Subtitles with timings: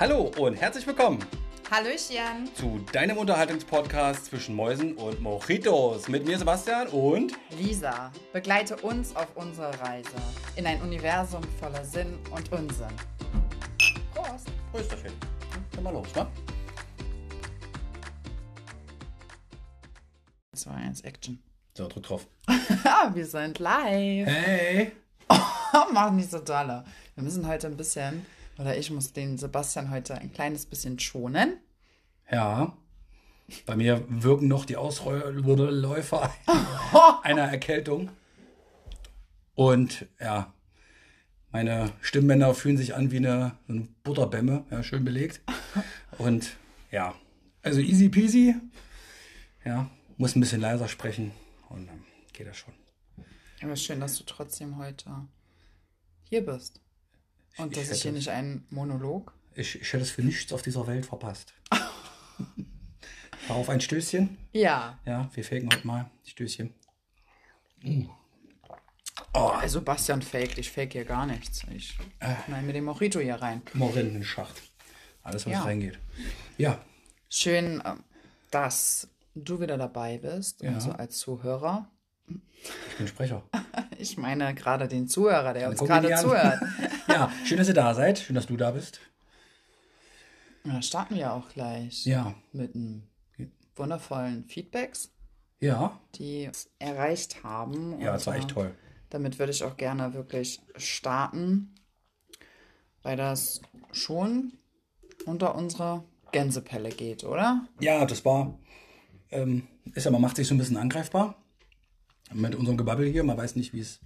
[0.00, 1.22] Hallo und herzlich willkommen
[1.70, 2.48] Hallöchen.
[2.54, 6.08] zu deinem Unterhaltungspodcast zwischen Mäusen und Mojitos.
[6.08, 10.08] Mit mir Sebastian und Lisa, begleite uns auf unserer Reise
[10.56, 12.86] in ein Universum voller Sinn und Unsinn.
[14.14, 14.48] Prost.
[14.72, 15.12] Prösterchen.
[15.72, 16.26] Dann mal los, ne?
[20.56, 21.42] 2, 1, Action.
[21.76, 22.26] So, drück drauf.
[22.84, 24.26] Ah, wir sind live.
[24.26, 24.92] Hey!
[25.92, 26.86] Mach nicht so dolle.
[27.14, 28.24] Wir müssen heute ein bisschen,
[28.58, 31.58] oder ich muss den Sebastian heute ein kleines bisschen schonen.
[32.30, 32.76] Ja.
[33.66, 36.32] Bei mir wirken noch die Ausläufer
[37.22, 38.10] einer Erkältung.
[39.54, 40.52] Und ja,
[41.52, 45.40] meine Stimmbänder fühlen sich an wie eine, so eine Butterbämme, ja, schön belegt.
[46.18, 46.56] Und
[46.92, 47.14] ja,
[47.62, 48.54] also easy peasy.
[49.64, 51.32] Ja, muss ein bisschen leiser sprechen
[51.68, 52.74] und dann geht das schon.
[53.62, 55.10] Aber schön, dass du trotzdem heute
[56.28, 56.80] hier bist.
[57.58, 59.34] Und ich hätte- hier nicht einen Monolog.
[59.54, 61.52] Ich, ich hätte es für nichts auf dieser Welt verpasst.
[63.48, 64.38] Darauf ein Stößchen.
[64.52, 64.98] Ja.
[65.04, 66.72] Ja, wir faken heute mal Stößchen.
[69.32, 71.62] Also Bastian faked, ich fake hier gar nichts.
[71.74, 72.34] Ich Äh.
[72.46, 73.62] knall mir den Mojito hier rein.
[73.74, 74.62] Morinnenschacht.
[75.22, 75.62] Alles, was Ja.
[75.62, 75.98] reingeht.
[76.58, 76.84] Ja,
[77.32, 78.02] Schön, ähm,
[78.50, 80.74] dass du wieder dabei bist, Ja.
[80.74, 81.88] also als Zuhörer.
[82.62, 83.42] Ich bin Sprecher.
[83.98, 86.58] Ich meine gerade den Zuhörer, der uns gerade zuhört.
[87.08, 88.18] Ja, schön, dass ihr da seid.
[88.20, 89.00] Schön, dass du da bist.
[90.64, 93.02] Da starten wir auch gleich Ja, mit einem
[93.76, 95.10] wundervollen Feedbacks,
[95.60, 98.00] ja, die uns erreicht haben.
[98.00, 98.74] ja, das war echt toll.
[99.10, 101.74] Damit würde ich auch gerne wirklich starten,
[103.02, 103.60] weil das
[103.92, 104.52] schon
[105.26, 107.66] unter unsere Gänsepelle geht, oder?
[107.80, 108.58] Ja, das war,
[109.30, 111.34] ähm, ist ja, man macht sich so ein bisschen angreifbar
[112.32, 113.24] mit unserem Gebabbel hier.
[113.24, 114.00] Man weiß nicht, wie es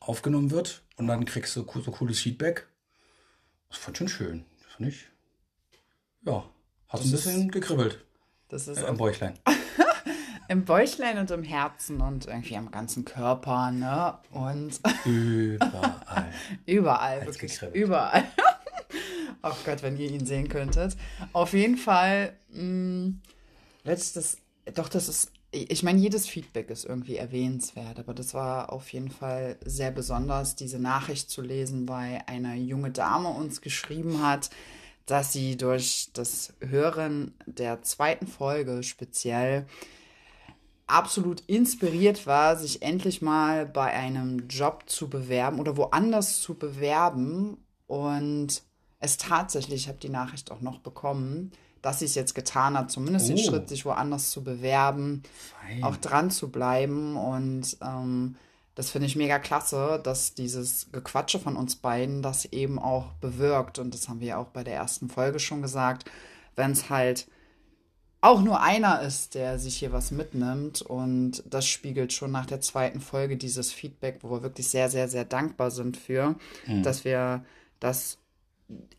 [0.00, 0.82] aufgenommen wird.
[0.96, 2.66] Und dann kriegst du so cooles Feedback.
[3.68, 4.44] Das fand ich schon schön.
[4.62, 5.06] Das fand ich,
[6.24, 6.44] ja,
[6.88, 8.04] hat ein ist- bisschen gekribbelt
[8.48, 9.38] Das ist äh, am Bäuchlein.
[10.48, 14.18] im Bäuchlein und im Herzen und irgendwie am ganzen Körper, ne?
[14.30, 16.32] Und Überall.
[16.66, 17.76] überall, Hat's wirklich gekribbelt.
[17.84, 18.24] überall.
[19.42, 20.96] oh Gott, wenn ihr ihn sehen könntet.
[21.32, 23.14] Auf jeden Fall, mh,
[23.84, 24.38] letztes,
[24.74, 29.10] doch, das ist, ich meine, jedes Feedback ist irgendwie erwähnenswert, aber das war auf jeden
[29.10, 34.48] Fall sehr besonders, diese Nachricht zu lesen, weil eine junge Dame uns geschrieben hat,
[35.04, 39.66] dass sie durch das Hören der zweiten Folge speziell
[40.86, 47.58] absolut inspiriert war, sich endlich mal bei einem Job zu bewerben oder woanders zu bewerben.
[47.86, 48.62] Und
[49.00, 52.90] es tatsächlich, ich habe die Nachricht auch noch bekommen, dass sie es jetzt getan hat,
[52.90, 53.42] zumindest den Oh.
[53.42, 55.22] Schritt, sich woanders zu bewerben,
[55.60, 55.82] Fein.
[55.84, 57.16] auch dran zu bleiben.
[57.16, 58.36] Und ähm,
[58.74, 63.78] das finde ich mega klasse, dass dieses Gequatsche von uns beiden das eben auch bewirkt.
[63.78, 66.10] Und das haben wir ja auch bei der ersten Folge schon gesagt,
[66.56, 67.26] wenn es halt
[68.24, 70.80] auch nur einer ist, der sich hier was mitnimmt.
[70.80, 75.08] Und das spiegelt schon nach der zweiten Folge dieses Feedback, wo wir wirklich sehr, sehr,
[75.08, 76.36] sehr dankbar sind für,
[76.84, 77.44] dass wir
[77.80, 78.18] das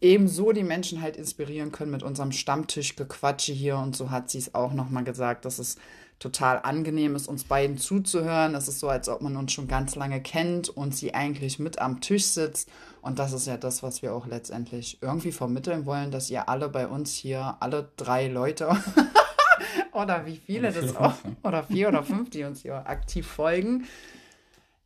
[0.02, 3.78] ebenso die Menschen halt inspirieren können mit unserem Stammtischgequatsche hier.
[3.78, 5.78] Und so hat sie es auch nochmal gesagt, dass es
[6.20, 8.56] total angenehm ist, uns beiden zuzuhören.
[8.56, 11.80] Es ist so, als ob man uns schon ganz lange kennt und sie eigentlich mit
[11.80, 12.70] am Tisch sitzt.
[13.02, 16.70] Und das ist ja das, was wir auch letztendlich irgendwie vermitteln wollen, dass ihr alle
[16.70, 18.78] bei uns hier, alle drei Leute
[19.92, 23.86] oder wie viele Oder das auch, oder vier oder fünf, die uns hier aktiv folgen,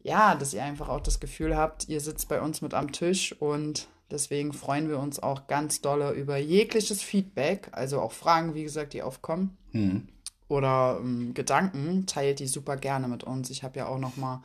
[0.01, 3.35] ja, dass ihr einfach auch das Gefühl habt, ihr sitzt bei uns mit am Tisch
[3.39, 8.63] und deswegen freuen wir uns auch ganz dolle über jegliches Feedback, also auch Fragen, wie
[8.63, 9.57] gesagt, die aufkommen.
[9.71, 10.07] Hm.
[10.47, 13.49] oder ähm, Gedanken, teilt die super gerne mit uns.
[13.49, 14.41] Ich habe ja auch noch mal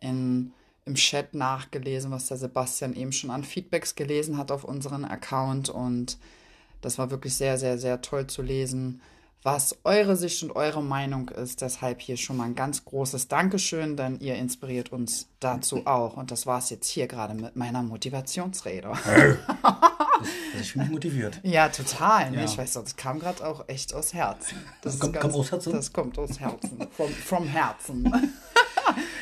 [0.00, 0.52] in,
[0.84, 5.68] im Chat nachgelesen, was der Sebastian eben schon an Feedbacks gelesen hat auf unseren Account.
[5.68, 6.18] Und
[6.80, 9.00] das war wirklich sehr, sehr, sehr toll zu lesen,
[9.44, 11.60] was eure Sicht und eure Meinung ist.
[11.62, 16.16] Deshalb hier schon mal ein ganz großes Dankeschön, denn ihr inspiriert uns dazu auch.
[16.16, 18.88] Und das war es jetzt hier gerade mit meiner Motivationsrede.
[18.90, 19.36] Also
[20.60, 21.40] ich mich motiviert.
[21.42, 22.30] Ja, total.
[22.30, 22.38] Ne?
[22.38, 22.44] Ja.
[22.44, 24.58] Ich weiß das kam gerade auch echt aus Herzen.
[24.82, 25.72] Das, ist Kommt- kommt aus Herzen?
[25.72, 26.86] Das kommt aus Herzen.
[26.96, 28.04] Vom, vom Herzen.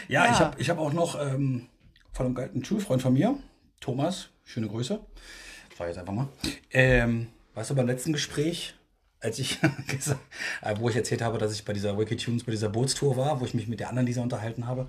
[0.08, 0.32] Ja, Ja.
[0.32, 1.68] ich habe ich hab auch noch ähm,
[2.12, 3.38] von einem alten Schulfreund von mir,
[3.80, 5.00] Thomas, schöne Grüße.
[5.72, 6.28] Ich jetzt einfach mal.
[6.72, 8.74] Ähm, weißt du, beim letzten Gespräch,
[9.20, 13.16] als ich äh, wo ich erzählt habe, dass ich bei dieser Wikitunes, bei dieser Bootstour
[13.16, 14.88] war, wo ich mich mit der anderen dieser unterhalten habe,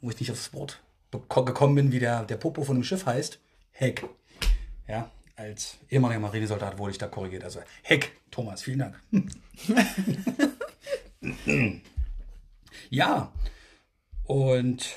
[0.00, 3.38] wo ich nicht aufs beko- gekommen bin, wie der, der Popo von dem Schiff heißt,
[3.70, 4.04] Heck.
[4.88, 7.44] Ja, als ehemaliger Marinesoldat wurde ich da korrigiert.
[7.44, 9.00] Also Heck, Thomas, vielen Dank.
[12.90, 13.32] ja,
[14.24, 14.94] und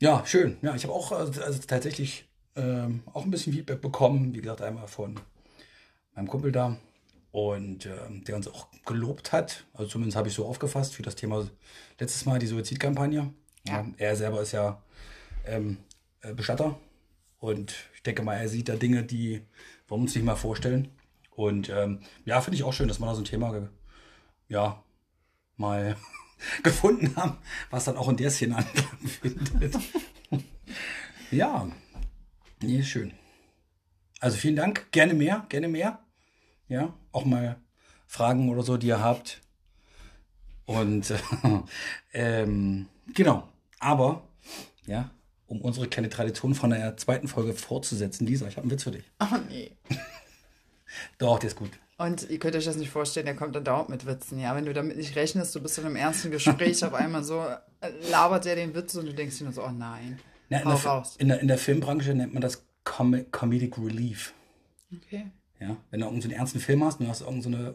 [0.00, 0.56] ja, schön.
[0.62, 4.34] Ja, ich habe auch also, also tatsächlich ähm, auch ein bisschen Feedback bekommen.
[4.34, 5.18] Wie gesagt, einmal von
[6.18, 6.76] meinem Kumpel da
[7.30, 9.64] und ähm, der uns auch gelobt hat.
[9.72, 11.48] Also zumindest habe ich so aufgefasst für das Thema
[11.98, 13.32] letztes Mal, die Suizidkampagne.
[13.66, 13.86] Ja.
[13.98, 14.82] er selber ist ja
[15.46, 15.78] ähm,
[16.22, 16.78] äh, Bestatter
[17.38, 19.42] und ich denke mal, er sieht da Dinge, die
[19.86, 20.88] wir uns nicht mal vorstellen.
[21.30, 23.68] Und ähm, ja, finde ich auch schön, dass man da so ein Thema
[24.48, 24.82] ja,
[25.56, 25.96] mal
[26.64, 27.36] gefunden haben,
[27.70, 29.78] was dann auch in der Szene Anklang findet.
[31.30, 31.68] ja,
[32.60, 33.12] nee, schön.
[34.18, 36.00] Also vielen Dank, gerne mehr, gerne mehr.
[36.68, 37.56] Ja, auch mal
[38.06, 39.40] Fragen oder so, die ihr habt.
[40.66, 41.18] Und äh,
[42.12, 43.48] ähm, genau,
[43.78, 44.22] aber
[44.86, 45.10] ja,
[45.46, 48.90] um unsere kleine Tradition von der zweiten Folge fortzusetzen, Lisa, ich habe einen Witz für
[48.90, 49.04] dich.
[49.20, 49.72] Oh nee.
[51.18, 51.70] Doch, der ist gut.
[51.96, 54.38] Und ihr könnt euch das nicht vorstellen, der kommt dann dauernd mit Witzen.
[54.38, 57.44] Ja, wenn du damit nicht rechnest, du bist in einem ernsten Gespräch, auf einmal so
[57.80, 60.20] äh, labert der den Witz und du denkst dir nur so, oh nein.
[60.48, 61.16] Na, in, der, raus.
[61.18, 64.32] In, der, in der Filmbranche nennt man das Com Comedic Relief.
[64.94, 65.30] Okay.
[65.60, 67.74] Ja, wenn du irgendeinen so ernsten Film hast und du hast irgendeine so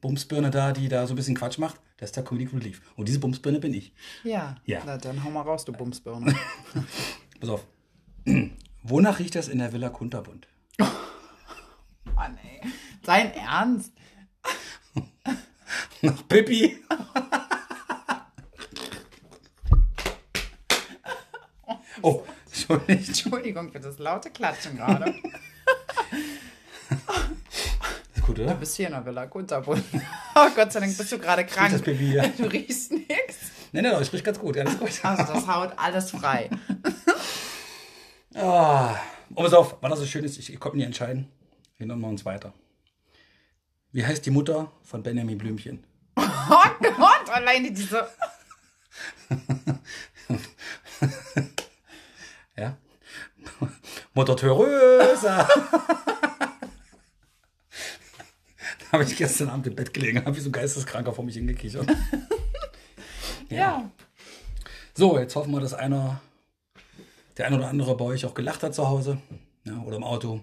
[0.00, 2.80] Bumsbirne da, die da so ein bisschen Quatsch macht, das ist der Comedic Relief.
[2.96, 3.92] Und diese Bumsbirne bin ich.
[4.24, 4.56] Ja.
[4.64, 4.82] Ja.
[4.84, 6.34] Na, dann hau mal raus, du Bumsbirne.
[7.40, 7.66] Pass auf.
[8.82, 10.48] Wonach riecht das in der Villa Kunterbund?
[12.14, 12.68] Mann, ey.
[13.04, 13.92] Sein Ernst?
[16.02, 16.78] Nach Pippi.
[22.02, 22.96] oh, Entschuldigung.
[22.96, 25.14] Entschuldigung für das laute Klatschen gerade.
[28.30, 28.54] Gut, oder?
[28.54, 29.84] Du bist hier in der Villa Kunterbund.
[30.32, 31.72] Oh, Gott sei Dank bist du gerade krank.
[31.72, 32.26] Das Baby, ja.
[32.38, 33.50] Du riechst nichts.
[33.72, 34.56] Nein, nein, ich riech ganz gut.
[34.56, 34.90] Alles gut.
[35.02, 36.50] Also, das haut alles frei.
[38.32, 38.94] Ah,
[39.34, 41.26] oh, pass auf, weil das so schön ist, ich, ich konnte nicht entscheiden.
[41.78, 42.54] Wir nehmen uns weiter.
[43.90, 45.82] Wie heißt die Mutter von Benjamin Blümchen?
[46.16, 46.22] Oh
[46.80, 48.06] Gott, alleine diese.
[52.56, 52.76] ja.
[54.14, 55.48] Mutter Theresa.
[58.92, 61.88] habe ich gestern Abend im Bett gelegen, habe ich so geisteskranker vor mich hingekichert.
[63.48, 63.56] ja.
[63.56, 63.90] ja.
[64.94, 66.20] So, jetzt hoffen wir, dass einer,
[67.36, 69.18] der ein oder andere bei euch auch gelacht hat zu Hause
[69.64, 70.40] ja, oder im Auto.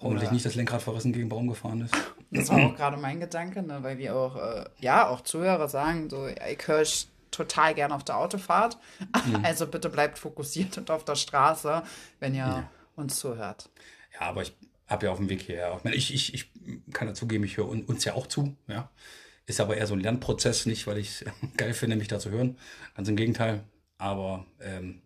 [0.00, 1.94] Hoffentlich nicht das Lenkrad verrissen gegen Baum gefahren ist.
[2.30, 6.10] Das war auch gerade mein Gedanke, ne, weil wir auch, äh, ja, auch Zuhörer sagen,
[6.10, 6.84] so, ich höre
[7.30, 8.78] total gerne auf der Autofahrt.
[9.26, 9.40] Mhm.
[9.44, 11.82] Also bitte bleibt fokussiert und auf der Straße,
[12.20, 12.70] wenn ihr ja.
[12.94, 13.70] uns zuhört.
[14.14, 14.54] Ja, aber ich
[14.86, 15.80] habe ja auf dem Weg hierher.
[15.92, 16.50] Ich, ich, ich,
[16.92, 18.56] kann dazugeben, ich höre uns ja auch zu.
[18.68, 18.90] Ja.
[19.46, 21.24] Ist aber eher so ein Lernprozess, nicht weil ich es
[21.56, 22.56] geil finde, mich da zu hören.
[22.94, 23.64] Ganz im Gegenteil.
[23.98, 25.02] Aber ähm,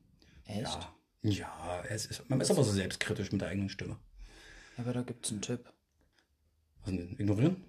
[0.47, 0.79] Echt?
[1.23, 3.97] Ja, ja es ist, man ist aber so selbstkritisch mit der eigenen Stimme.
[4.77, 5.71] Aber da gibt es einen Tipp.
[6.85, 7.15] Was denn?
[7.19, 7.63] Ignorieren?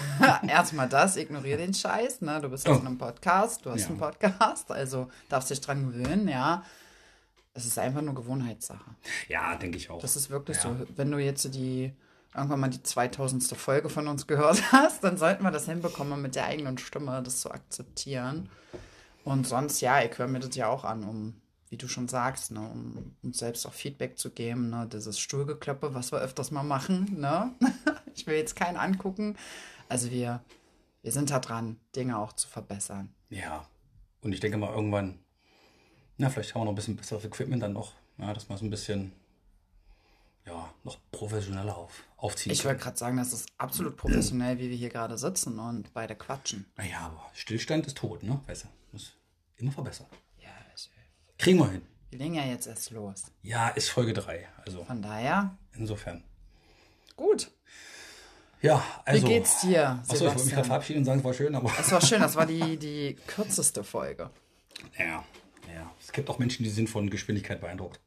[0.46, 2.20] Erstmal das, ignoriere den Scheiß.
[2.20, 2.40] Ne?
[2.42, 2.80] Du bist jetzt oh.
[2.80, 3.88] in einem Podcast, du hast ja.
[3.88, 6.64] einen Podcast, also darfst dich dran gewöhnen, ja.
[7.54, 8.94] Es ist einfach nur Gewohnheitssache.
[9.28, 10.00] Ja, denke ich auch.
[10.00, 10.62] Das ist wirklich ja.
[10.64, 10.76] so.
[10.96, 11.92] Wenn du jetzt die
[12.34, 13.42] irgendwann mal die 2000.
[13.56, 17.40] Folge von uns gehört hast, dann sollten wir das hinbekommen, mit der eigenen Stimme das
[17.40, 18.48] zu akzeptieren.
[19.24, 21.34] Und sonst, ja, ich höre mir das ja auch an, um
[21.70, 25.94] wie du schon sagst, ne, um uns selbst auch Feedback zu geben, ne, dieses Stuhlgeklöppe,
[25.94, 27.52] was wir öfters mal machen, ne?
[28.14, 29.36] ich will jetzt keinen angucken.
[29.88, 30.42] Also wir,
[31.02, 33.14] wir sind da dran, Dinge auch zu verbessern.
[33.28, 33.66] Ja.
[34.22, 35.18] Und ich denke mal irgendwann,
[36.18, 38.64] na, vielleicht haben wir noch ein bisschen besseres Equipment dann noch, ja, dass man so
[38.64, 39.12] ein bisschen
[40.46, 44.76] ja, noch professioneller auf, aufziehen Ich wollte gerade sagen, das ist absolut professionell, wie wir
[44.76, 46.66] hier gerade sitzen und beide quatschen.
[46.76, 48.40] Naja, aber Stillstand ist tot, ne?
[48.46, 49.14] Weißt du, muss
[49.56, 50.06] immer verbessern.
[51.38, 51.82] Kriegen wir hin.
[52.10, 53.26] Wir legen ja jetzt erst los.
[53.42, 54.48] Ja, ist Folge 3.
[54.66, 55.56] Also Von daher.
[55.76, 56.24] Insofern.
[57.16, 57.50] Gut.
[58.60, 59.24] Ja, also.
[59.24, 60.02] Wie geht's dir?
[60.02, 61.70] Achso, ich wollte mich gerade verabschieden und sagen, es war schön, aber.
[61.78, 64.30] Es war schön, das war die, die kürzeste Folge.
[64.96, 65.24] Ja,
[65.78, 65.92] ja.
[66.00, 68.00] Es gibt auch Menschen, die sind von Geschwindigkeit beeindruckt.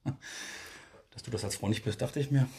[1.11, 2.47] Dass du das als Frau nicht bist, dachte ich mir.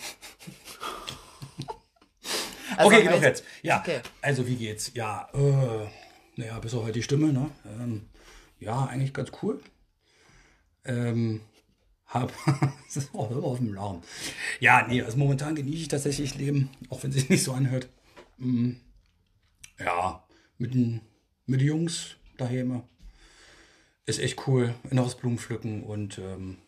[2.75, 3.45] Also okay, genug jetzt.
[3.61, 4.01] Ja, okay.
[4.23, 4.93] also wie geht's?
[4.95, 5.87] Ja, äh,
[6.37, 7.51] naja, bis auf halt die Stimme, ne?
[7.67, 8.09] Ähm,
[8.61, 9.61] ja, eigentlich ganz cool
[10.85, 11.41] ähm,
[12.07, 12.33] habe.
[13.13, 14.03] oh, auf dem Lachen.
[14.61, 17.89] Ja, nee, also momentan genieße ich tatsächlich Leben, auch wenn es sich nicht so anhört.
[18.39, 18.73] Mm,
[19.79, 20.27] ja,
[20.59, 21.01] mit den,
[21.47, 22.83] mit den Jungs daheim.
[24.07, 24.75] Ist echt cool.
[24.91, 26.59] Inneres Blumen pflücken und ähm,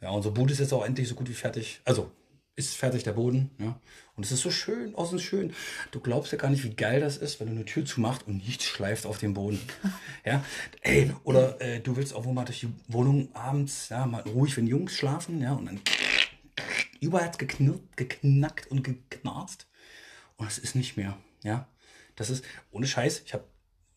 [0.00, 1.80] ja, unser Boot ist jetzt auch endlich so gut wie fertig.
[1.84, 2.12] Also
[2.56, 3.50] ist fertig der Boden.
[3.58, 3.78] Ja.
[4.14, 5.52] Und es ist so schön, außen schön.
[5.90, 8.38] Du glaubst ja gar nicht, wie geil das ist, wenn du eine Tür zumacht und
[8.38, 9.60] nichts schleift auf dem Boden.
[10.24, 10.42] ja.
[10.80, 14.56] Ey, oder äh, du willst auch wo mal durch die Wohnung abends, ja, mal ruhig,
[14.56, 15.80] wenn die Jungs schlafen, ja, und dann
[17.00, 19.66] überall hat geknirrt, geknackt und geknarzt.
[20.36, 21.18] Und es ist nicht mehr.
[21.42, 21.68] Ja.
[22.16, 23.44] Das ist, ohne Scheiß, ich habe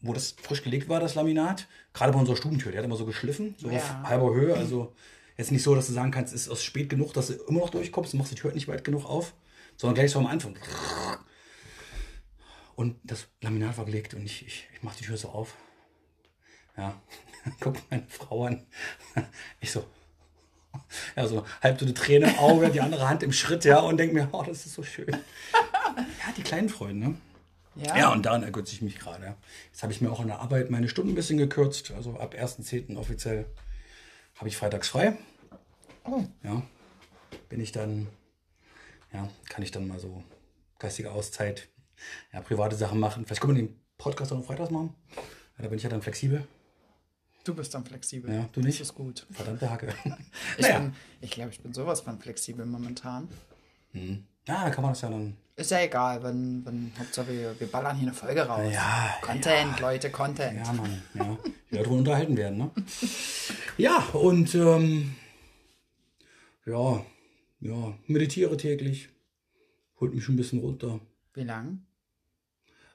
[0.02, 3.06] wo das frisch gelegt war, das Laminat, gerade bei unserer Stubentür, die hat immer so
[3.06, 3.78] geschliffen, so ja.
[3.78, 4.94] auf halber Höhe, also
[5.40, 7.70] Jetzt nicht so, dass du sagen kannst, es ist spät genug, dass du immer noch
[7.70, 9.34] durchkommst, du machst die Tür nicht weit genug auf,
[9.78, 10.58] sondern gleich so am Anfang.
[12.76, 15.56] Und das Laminat war gelegt und ich, ich, ich mache die Tür so auf.
[16.76, 17.02] Ja,
[17.62, 18.68] guck meine Frau an.
[19.62, 19.86] Ich so,
[21.16, 23.96] ja, so halb so eine Träne im Auge, die andere Hand im Schritt, ja, und
[23.96, 25.08] denke mir, oh, das ist so schön.
[25.08, 27.16] Ja, die kleinen Freunde, ne?
[27.86, 27.98] Ja.
[27.98, 29.36] ja, und daran ergötze ich mich gerade.
[29.72, 31.92] Jetzt habe ich mir auch in der Arbeit meine Stunden ein bisschen gekürzt.
[31.92, 32.98] Also ab 1.10.
[32.98, 33.46] offiziell
[34.36, 35.18] habe ich freitags frei.
[36.04, 36.24] Oh.
[36.44, 36.64] Ja,
[37.50, 38.08] bin ich dann,
[39.14, 40.24] ja, kann ich dann mal so
[40.80, 41.68] geistige Auszeit,
[42.34, 43.26] ja, private Sachen machen.
[43.26, 44.96] Vielleicht können wir den Podcast auch noch freitags machen.
[45.58, 46.48] Ja, da bin ich ja dann flexibel.
[47.44, 48.34] Du bist dann flexibel.
[48.34, 48.80] Ja, du nicht.
[48.80, 49.26] Das ist gut.
[49.32, 49.94] Verdammte Hacke.
[50.58, 50.92] ich naja.
[51.22, 53.28] ich glaube, ich bin sowas von flexibel momentan.
[53.94, 54.26] Hm.
[54.48, 55.38] Ja, da kann man das ja dann.
[55.60, 58.72] Ist ja egal, wenn, wenn Hauptsache wir, wir ballern hier eine Folge raus.
[58.74, 59.14] Ja.
[59.22, 59.80] Content, ja.
[59.82, 60.66] Leute, Content.
[60.66, 61.04] Ja, Mann.
[61.14, 61.38] Ja.
[61.70, 62.72] Die darüber unterhalten werden, ne?
[63.78, 65.16] ja, und ähm,
[66.66, 67.06] ja,
[67.60, 69.10] ja, meditiere täglich.
[70.00, 71.02] Holt mich schon ein bisschen runter.
[71.34, 71.86] Wie lang?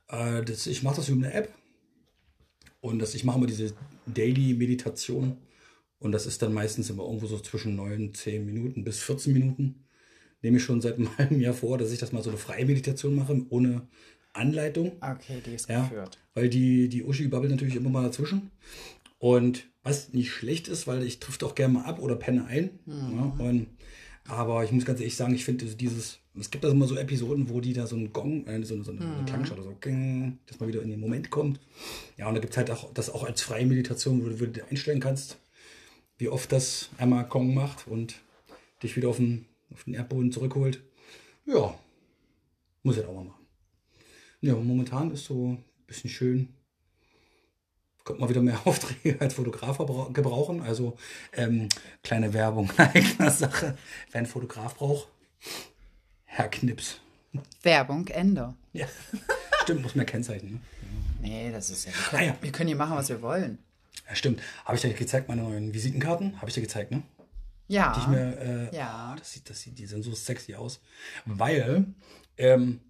[0.08, 1.52] Äh, das, ich mache das über eine App.
[2.80, 3.74] Und das, ich mache immer diese
[4.06, 5.36] Daily-Meditation.
[5.98, 9.83] Und das ist dann meistens immer irgendwo so zwischen 9, 10 Minuten bis 14 Minuten.
[10.44, 12.64] Nehme ich schon seit einem halben Jahr vor, dass ich das mal so eine freie
[12.64, 13.82] Meditation mache, ohne
[14.32, 14.92] Anleitung.
[15.00, 16.18] Okay, die ist ja, geführt.
[16.34, 18.50] Weil die, die Uschi babbelt natürlich immer mal dazwischen.
[19.18, 22.70] Und was nicht schlecht ist, weil ich trifft auch gerne mal ab oder penne ein.
[22.86, 23.16] Mhm.
[23.16, 23.66] Ja, und,
[24.28, 27.48] aber ich muss ganz ehrlich sagen, ich finde dieses es gibt da immer so Episoden,
[27.48, 29.26] wo die da so einen Gong, äh, so, so eine, mhm.
[29.26, 31.60] Klangschale, so, ging, dass man wieder in den Moment kommt.
[32.16, 34.46] Ja, und da gibt es halt auch das auch als freie Meditation, wo du, wo
[34.46, 35.38] du einstellen kannst,
[36.18, 38.16] wie oft das einmal Gong macht und
[38.82, 40.82] dich wieder auf den, auf den Erdboden zurückholt.
[41.44, 41.78] Ja,
[42.82, 43.46] muss ich auch mal machen.
[44.40, 46.54] Ja, momentan ist so ein bisschen schön.
[48.04, 49.78] Kommt mal wieder mehr Aufträge als Fotograf
[50.12, 50.62] gebrauchen.
[50.62, 50.96] Also
[51.32, 51.68] ähm,
[52.02, 53.76] kleine Werbung eigener Sache.
[54.10, 55.08] Wer einen Fotograf braucht,
[56.24, 57.00] Herr Knips.
[57.62, 58.54] Werbung, Ende.
[58.72, 58.86] Ja,
[59.62, 60.54] stimmt, muss man kennzeichnen.
[60.54, 60.60] Ne?
[61.22, 62.36] Nee, das ist ja wir, können, ah, ja.
[62.40, 63.58] wir können hier machen, was wir wollen.
[64.08, 64.42] Ja, stimmt.
[64.64, 66.36] Habe ich dir gezeigt, meine neuen Visitenkarten?
[66.36, 67.02] Habe ich dir gezeigt, ne?
[67.68, 67.92] Ja.
[67.94, 68.38] Die ich mir,
[68.72, 69.12] äh, ja.
[69.12, 70.80] Oh, das sieht, das sieht, die sehen so sexy aus.
[71.24, 71.86] Weil,
[72.36, 72.80] ähm,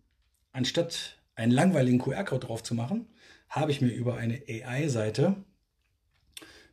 [0.52, 3.06] anstatt einen langweiligen QR-Code drauf zu machen,
[3.48, 5.36] habe ich mir über eine AI-Seite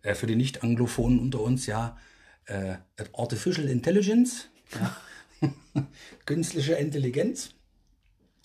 [0.01, 1.97] äh, für die Nicht-Anglophonen unter uns ja
[2.45, 2.75] äh,
[3.13, 4.49] Artificial Intelligence.
[4.73, 4.97] Ja,
[6.25, 7.53] künstliche Intelligenz.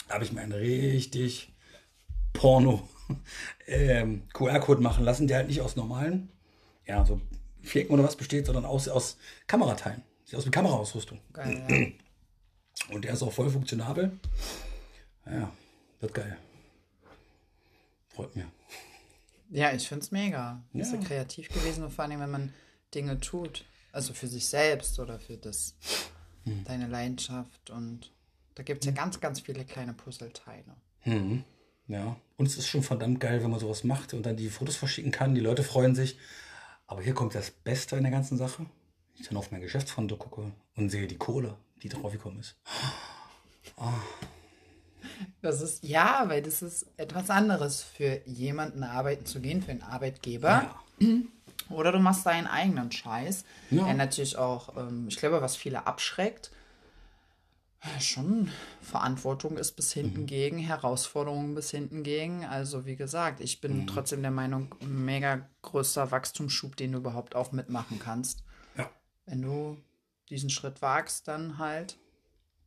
[0.08, 1.52] Habe ich mir einen richtig
[2.32, 2.88] Porno
[3.66, 6.30] ähm, QR-Code machen lassen, der halt nicht aus normalen,
[6.86, 7.20] ja, so
[7.66, 10.02] Vierecken oder was besteht, sondern aus, aus Kamerateilen.
[10.25, 11.20] Sieht aus wie Kameraausrüstung.
[11.32, 11.87] Geil, ja.
[12.94, 14.12] Und der ist auch voll funktionabel.
[15.25, 15.50] Ja,
[16.00, 16.37] wird geil.
[18.08, 18.44] Freut mich.
[19.50, 20.62] Ja, ich finde es mega.
[20.73, 20.82] Ja.
[20.82, 22.54] Ist ja kreativ gewesen und vor allem, wenn man
[22.94, 23.64] Dinge tut.
[23.92, 25.75] Also für sich selbst oder für das
[26.44, 26.64] hm.
[26.64, 28.12] deine Leidenschaft und
[28.54, 30.76] da gibt es ja ganz, ganz viele kleine Puzzleteile.
[31.00, 31.44] Hm.
[31.88, 34.76] Ja, und es ist schon verdammt geil, wenn man sowas macht und dann die Fotos
[34.76, 35.35] verschicken kann.
[35.35, 36.18] Die Leute freuen sich.
[36.87, 38.66] Aber hier kommt das Beste in der ganzen Sache.
[39.19, 42.57] Ich dann auf mein Geschäftskonto gucke und sehe die Kohle, die drauf gekommen ist.
[43.76, 43.93] Oh.
[45.40, 49.83] Das ist, ja, weil das ist etwas anderes für jemanden arbeiten zu gehen, für einen
[49.83, 50.75] Arbeitgeber.
[50.99, 51.16] Ja.
[51.71, 53.45] Oder du machst deinen eigenen Scheiß.
[53.71, 53.85] Ja.
[53.85, 56.50] Der natürlich auch, ähm, ich glaube, was viele abschreckt,
[58.00, 60.26] schon Verantwortung ist bis hinten mhm.
[60.26, 62.45] gegen, Herausforderungen bis hinten gegen.
[62.45, 63.87] Also wie gesagt, ich bin mhm.
[63.87, 68.45] trotzdem der Meinung, mega größter Wachstumsschub, den du überhaupt auch mitmachen kannst.
[68.76, 68.90] Ja.
[69.26, 69.76] Wenn du
[70.28, 71.99] diesen Schritt wagst, dann halt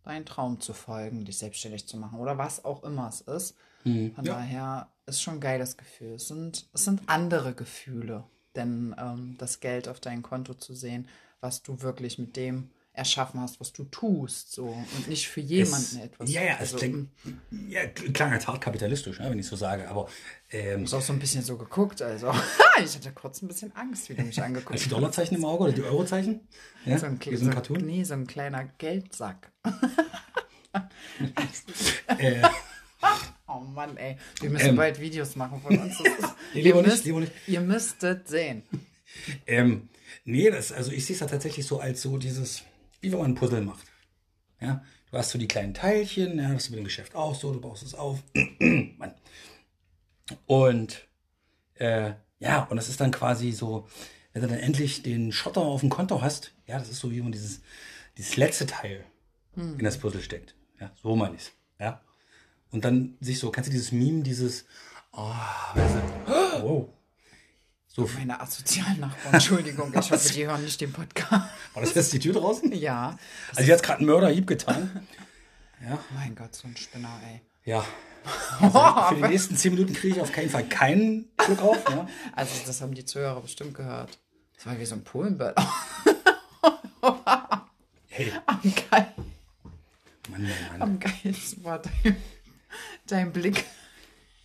[0.04, 3.56] deinen Traum zu folgen, dich selbstständig zu machen oder was auch immer es ist.
[3.84, 4.14] Mhm.
[4.16, 4.34] Von ja.
[4.34, 6.14] daher ist schon ein geiles Gefühl.
[6.14, 8.24] Es sind, es sind andere Gefühle
[8.56, 11.08] denn ähm, das Geld auf dein Konto zu sehen,
[11.40, 15.98] was du wirklich mit dem erschaffen hast, was du tust, so und nicht für jemanden
[15.98, 16.32] es, etwas.
[16.32, 17.10] Ja, ja, es also, klingt,
[17.70, 20.10] ja, klang jetzt hart kapitalistisch, ne, wenn ich so sage, aber
[20.50, 22.32] ähm, du hast auch so ein bisschen so geguckt, also
[22.84, 24.86] ich hatte kurz ein bisschen Angst, wie du mich angeguckt hast.
[24.86, 26.42] Die Dollarzeichen im Auge oder die Eurozeichen?
[26.86, 26.98] Ja?
[26.98, 27.86] So ein, so ein Cartoon?
[27.86, 29.52] Nee, so ein kleiner Geldsack.
[32.18, 32.42] äh,
[33.48, 34.18] Oh Mann, ey.
[34.42, 35.98] Wir müssen ähm, bald Videos machen von uns.
[36.54, 37.32] lieber nicht, lieber nicht.
[37.48, 38.64] Ihr müsstet sehen.
[39.48, 39.90] Ähm,
[40.24, 42.64] nee, das, also ich sehe es ja tatsächlich so als so dieses,
[43.02, 43.86] wie wenn man ein Puzzle macht.
[44.62, 47.54] Ja, du hast so die kleinen Teilchen, ja, das ist mit dem Geschäft auch so,
[47.54, 48.22] du baust es auf.
[48.98, 49.14] Mann.
[50.46, 51.08] Und
[51.76, 53.88] äh, ja, und das ist dann quasi so,
[54.34, 57.22] wenn du dann endlich den Schotter auf dem Konto hast, ja, das ist so wie
[57.22, 57.62] man dieses,
[58.18, 59.06] dieses letzte Teil
[59.54, 59.80] hm.
[59.80, 60.56] in das Puzzle steckt.
[60.80, 62.02] Ja, so meine ich Ja.
[62.72, 64.66] Und dann sich so, kennst du dieses Meme, dieses,
[65.12, 65.34] oh,
[65.74, 66.90] weißt du, wow.
[68.08, 71.32] So, Meine asozialen Nachbarn, Entschuldigung, ich hoffe, die hören nicht den Podcast.
[71.74, 72.72] war das jetzt die Tür draußen?
[72.74, 73.18] Ja.
[73.56, 75.06] Also jetzt gerade einen Mörderhieb getan.
[75.82, 77.42] Ja, Mein Gott, so ein Spinner, ey.
[77.66, 77.84] ja.
[78.62, 78.80] Also
[79.10, 81.78] für die nächsten zehn Minuten kriege ich auf keinen Fall keinen Schluck auf.
[81.90, 82.06] Ja.
[82.36, 84.20] Also, das haben die Zuhörer bestimmt gehört.
[84.58, 85.56] Das war wie so ein Polenbett.
[88.12, 89.14] Hey, Am, geil,
[90.30, 90.82] Mann, Mann, Mann.
[90.82, 92.18] am geilsten war dein,
[93.08, 93.64] dein Blick.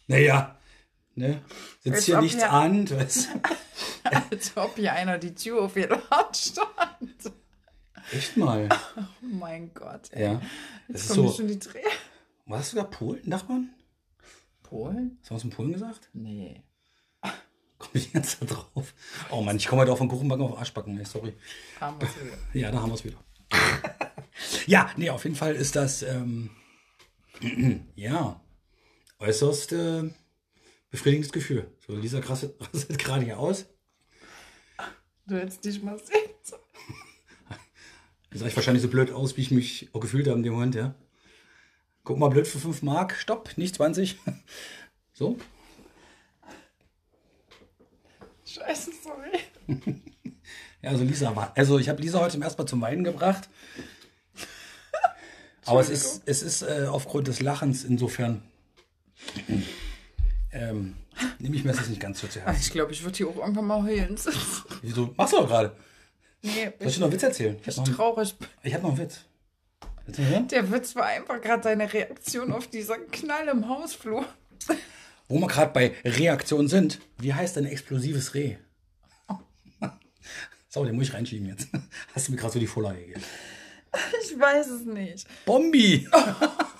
[0.06, 0.56] Naja,
[1.16, 1.42] ne?
[1.80, 2.86] Sitzt Als hier nichts hier- an.
[2.86, 3.28] Du weißt.
[4.30, 7.32] Als ob hier einer die Tür auf jeder Hand stand.
[8.12, 8.68] Echt mal.
[8.96, 10.24] Oh mein Gott, ey.
[10.24, 10.32] Ja.
[10.34, 10.42] Das
[10.88, 11.34] Jetzt ist kommen so.
[11.36, 11.88] schon die Tränen.
[12.46, 13.70] Warst du da Polen, Nachbarn?
[14.62, 15.16] Polen?
[15.20, 16.10] Hast du was in Polen gesagt?
[16.12, 16.62] Nee.
[17.78, 18.94] Komm ich jetzt da drauf?
[19.30, 20.98] Oh Mann, ich komme heute auch von Kuchenbacken auf Arschbacken.
[20.98, 21.34] Ey, sorry.
[21.80, 22.36] Haben wir wieder.
[22.52, 23.18] Ja, da haben wir es wieder.
[24.66, 26.50] ja, nee, auf jeden Fall ist das, ähm,
[27.94, 28.40] ja,
[29.18, 30.10] äußerst äh,
[30.94, 31.66] befriedigendes Gefühl.
[31.84, 33.66] So, Lisa rastet rastet gerade hier aus.
[35.26, 36.30] Du hättest dich mal sehen.
[36.44, 36.62] sollen.
[38.30, 40.52] Da sah ich wahrscheinlich so blöd aus, wie ich mich auch gefühlt habe in dem
[40.52, 40.94] Moment, ja.
[42.04, 43.16] Guck mal, blöd für 5 Mark.
[43.16, 44.18] Stopp, nicht 20.
[45.16, 45.38] So.
[48.44, 49.84] Scheiße, sorry.
[50.82, 51.52] Ja, also Lisa war.
[51.56, 53.48] Also ich habe Lisa heute zum ersten Mal zum Weinen gebracht.
[55.66, 58.42] Aber es ist, es ist äh, aufgrund des Lachens insofern.
[60.70, 60.96] Ähm,
[61.38, 62.60] nehme ich mir das nicht ganz so zu Herzen.
[62.60, 64.16] Ich glaube, ich würde hier auch irgendwann mal heulen.
[64.82, 65.14] Wieso?
[65.16, 65.76] Machst du doch gerade.
[66.42, 67.56] Nee, Soll ich dir noch einen Witz erzählen?
[67.60, 68.34] Ich ich habe noch, traurig.
[68.62, 69.20] ich hab noch einen Witz.
[70.06, 74.26] Der Witz war einfach gerade deine Reaktion auf diesen Knall im Hausflur.
[75.28, 78.56] Wo wir gerade bei Reaktionen sind, wie heißt ein explosives Reh?
[80.68, 81.68] So, den muss ich reinschieben jetzt.
[82.16, 83.22] Hast du mir gerade so die Vorlage gegeben.
[84.24, 85.24] Ich weiß es nicht.
[85.44, 86.08] Bombi!
[86.10, 86.18] Oh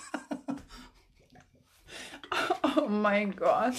[2.89, 3.73] mein Gott.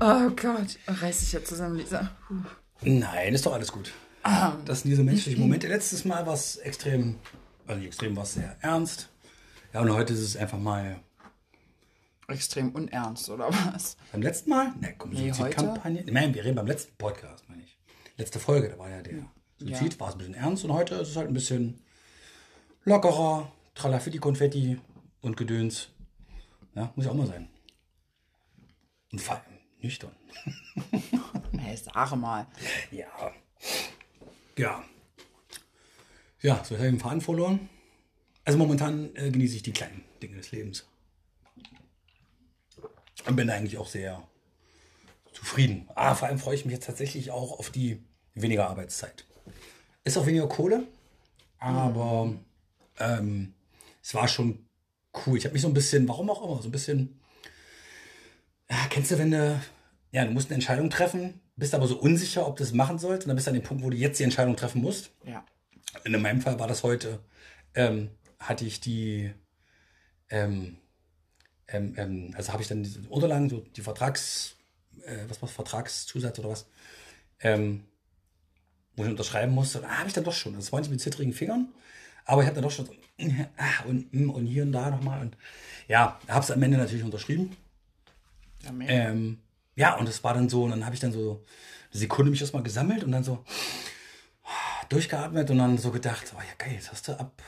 [0.00, 0.78] Oh Gott.
[0.86, 2.10] Reiß dich jetzt zusammen, Lisa.
[2.82, 3.92] Nein, ist doch alles gut.
[4.64, 5.68] Das sind diese menschlichen Momente.
[5.68, 7.16] Letztes Mal war es extrem,
[7.66, 9.08] also extrem, war es sehr ernst.
[9.72, 11.00] Ja, und heute ist es einfach mal.
[12.28, 13.96] Extrem unernst, oder was?
[14.12, 14.74] Beim letzten Mal?
[14.80, 16.04] Ne, komm, Nee, Suizidkampagne.
[16.10, 17.78] Nein, wir reden beim letzten Podcast, meine ich.
[18.18, 19.24] Letzte Folge, da war ja der
[19.58, 21.80] Suizid, war es ein bisschen ernst und heute ist es halt ein bisschen
[22.84, 24.78] lockerer, Tralafitti, Konfetti
[25.22, 25.88] und Gedöns.
[26.74, 27.48] Ja, muss ja auch mal sein.
[29.12, 30.12] Und vor allem nüchtern.
[31.58, 32.46] Hey, sag mal.
[32.90, 33.32] Ja.
[34.56, 34.84] Ja.
[36.40, 37.68] Ja, so habe ich den Faden verloren.
[38.44, 40.86] Also momentan äh, genieße ich die kleinen Dinge des Lebens.
[43.26, 44.26] Und bin eigentlich auch sehr
[45.32, 45.88] zufrieden.
[45.94, 48.02] Ah, vor allem freue ich mich jetzt tatsächlich auch auf die
[48.34, 49.26] weniger Arbeitszeit.
[50.04, 50.86] Ist auch weniger Kohle,
[51.58, 52.34] aber
[52.98, 53.52] ähm,
[54.02, 54.66] es war schon
[55.26, 55.36] cool.
[55.36, 57.20] Ich habe mich so ein bisschen, warum auch immer, so ein bisschen,
[58.90, 59.60] kennst du, wenn du,
[60.12, 63.24] ja, du musst eine Entscheidung treffen, bist aber so unsicher, ob du es machen sollst
[63.24, 65.10] und dann bist du an dem Punkt, wo du jetzt die Entscheidung treffen musst.
[65.24, 65.44] Ja.
[66.04, 67.20] Und in meinem Fall war das heute,
[67.74, 69.32] ähm, hatte ich die,
[70.30, 70.76] ähm,
[71.66, 74.56] ähm, ähm, also habe ich dann diese Unterlagen, so die Vertrags,
[75.04, 76.66] äh, was war Vertragszusatz oder was,
[77.40, 77.84] ähm,
[78.96, 79.82] wo ich unterschreiben musste.
[79.84, 80.54] Ah, habe ich dann doch schon.
[80.54, 81.68] Das war nicht mit zittrigen Fingern,
[82.24, 82.92] aber ich habe dann doch schon so,
[83.56, 85.22] ah, und, mm, und hier und da nochmal.
[85.22, 85.36] Und
[85.88, 87.56] ja, habe es am Ende natürlich unterschrieben.
[88.88, 89.38] Ähm,
[89.76, 91.44] ja, und es war dann so, und dann habe ich dann so
[91.90, 93.44] eine Sekunde mich erstmal gesammelt und dann so
[94.88, 97.42] durchgeatmet und dann so gedacht, oh ja geil, jetzt hast du ab,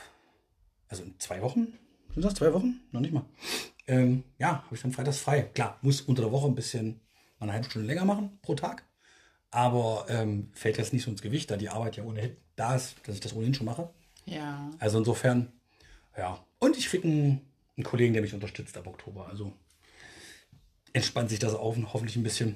[0.87, 1.73] also in zwei Wochen,
[2.13, 2.81] sind das zwei Wochen?
[2.91, 3.25] Noch nicht mal.
[3.87, 5.43] Ähm, ja, habe ich dann freitags frei.
[5.43, 7.01] Klar, muss unter der Woche ein bisschen
[7.39, 8.83] mal eine halbe Stunde länger machen pro Tag,
[9.49, 12.95] aber ähm, fällt jetzt nicht so ins Gewicht, da die Arbeit ja ohnehin da ist,
[13.03, 13.89] dass ich das ohnehin schon mache.
[14.25, 14.69] Ja.
[14.79, 15.51] Also insofern,
[16.17, 16.43] ja.
[16.59, 17.41] Und ich kriege einen,
[17.75, 19.27] einen Kollegen, der mich unterstützt ab Oktober.
[19.27, 19.53] Also
[20.93, 22.55] entspannt sich das auf und hoffentlich ein bisschen.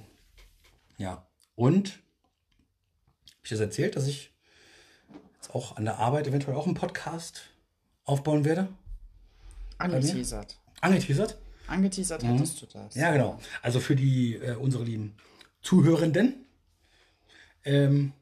[0.97, 1.27] Ja.
[1.55, 4.31] Und habe ich das erzählt, dass ich
[5.35, 7.43] jetzt auch an der Arbeit eventuell auch einen Podcast
[8.03, 8.67] aufbauen werde?
[9.77, 10.57] Angeteasert.
[10.81, 11.37] Angeteasert?
[11.67, 12.95] Angeteasert hattest du das.
[12.95, 13.01] Mhm.
[13.01, 13.39] Ja, genau.
[13.61, 15.15] Also für die äh, unsere lieben
[15.61, 16.45] Zuhörenden.
[17.63, 18.13] Ähm,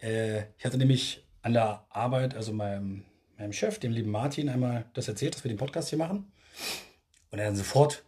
[0.00, 3.04] äh, ich hatte nämlich an der Arbeit, also meinem,
[3.36, 6.30] meinem Chef, dem lieben Martin, einmal das erzählt, dass wir den Podcast hier machen.
[7.30, 8.02] Und er dann sofort,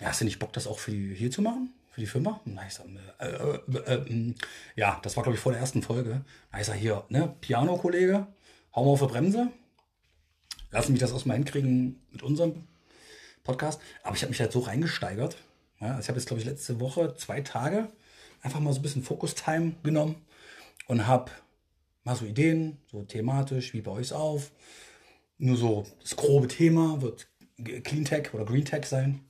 [0.00, 1.72] ja, hast du nicht Bock, das auch für die, hier zu machen?
[1.90, 2.40] Für die Firma?
[2.56, 4.34] Hab ich gesagt, äh, äh, äh,
[4.76, 6.24] ja, das war, glaube ich, vor der ersten Folge.
[6.52, 8.26] Hab ich gesagt, hier, ne, Piano-Kollege,
[8.74, 9.48] hau mal auf die Bremse.
[10.70, 12.64] Lass mich das erstmal hinkriegen mit unserem
[13.42, 13.80] Podcast.
[14.02, 15.36] Aber ich habe mich halt so reingesteigert.
[15.80, 17.88] Ja, also ich habe jetzt, glaube ich, letzte Woche zwei Tage
[18.42, 20.16] einfach mal so ein bisschen Focus-Time genommen
[20.86, 21.30] und habe
[22.04, 24.52] mal so Ideen, so thematisch, wie ich es auf.
[25.38, 27.28] Nur so das grobe Thema wird
[27.84, 29.20] Clean Tech oder Green Tech sein.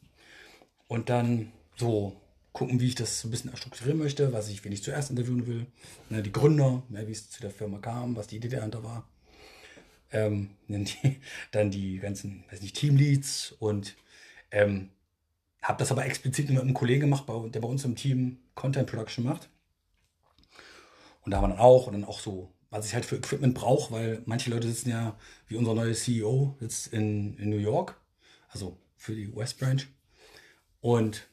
[0.88, 2.20] Und dann so
[2.52, 5.66] gucken, wie ich das ein bisschen strukturieren möchte, was ich, wen ich zuerst interviewen will.
[6.10, 9.08] Ne, die Gründer, ne, wie es zu der Firma kam, was die Idee dahinter war.
[10.10, 11.20] Ähm, dann, die,
[11.52, 13.94] dann die ganzen, weiß nicht, Teamleads und
[14.50, 14.90] ähm,
[15.62, 19.24] habe das aber explizit mit einem Kollegen gemacht, der bei uns im Team Content Production
[19.24, 19.48] macht.
[21.22, 23.54] Und da haben wir dann auch und dann auch so, was ich halt für Equipment
[23.54, 28.00] brauche, weil manche Leute sitzen ja, wie unser neuer CEO, sitzt in, in New York,
[28.48, 29.82] also für die West Branch.
[30.80, 31.28] Und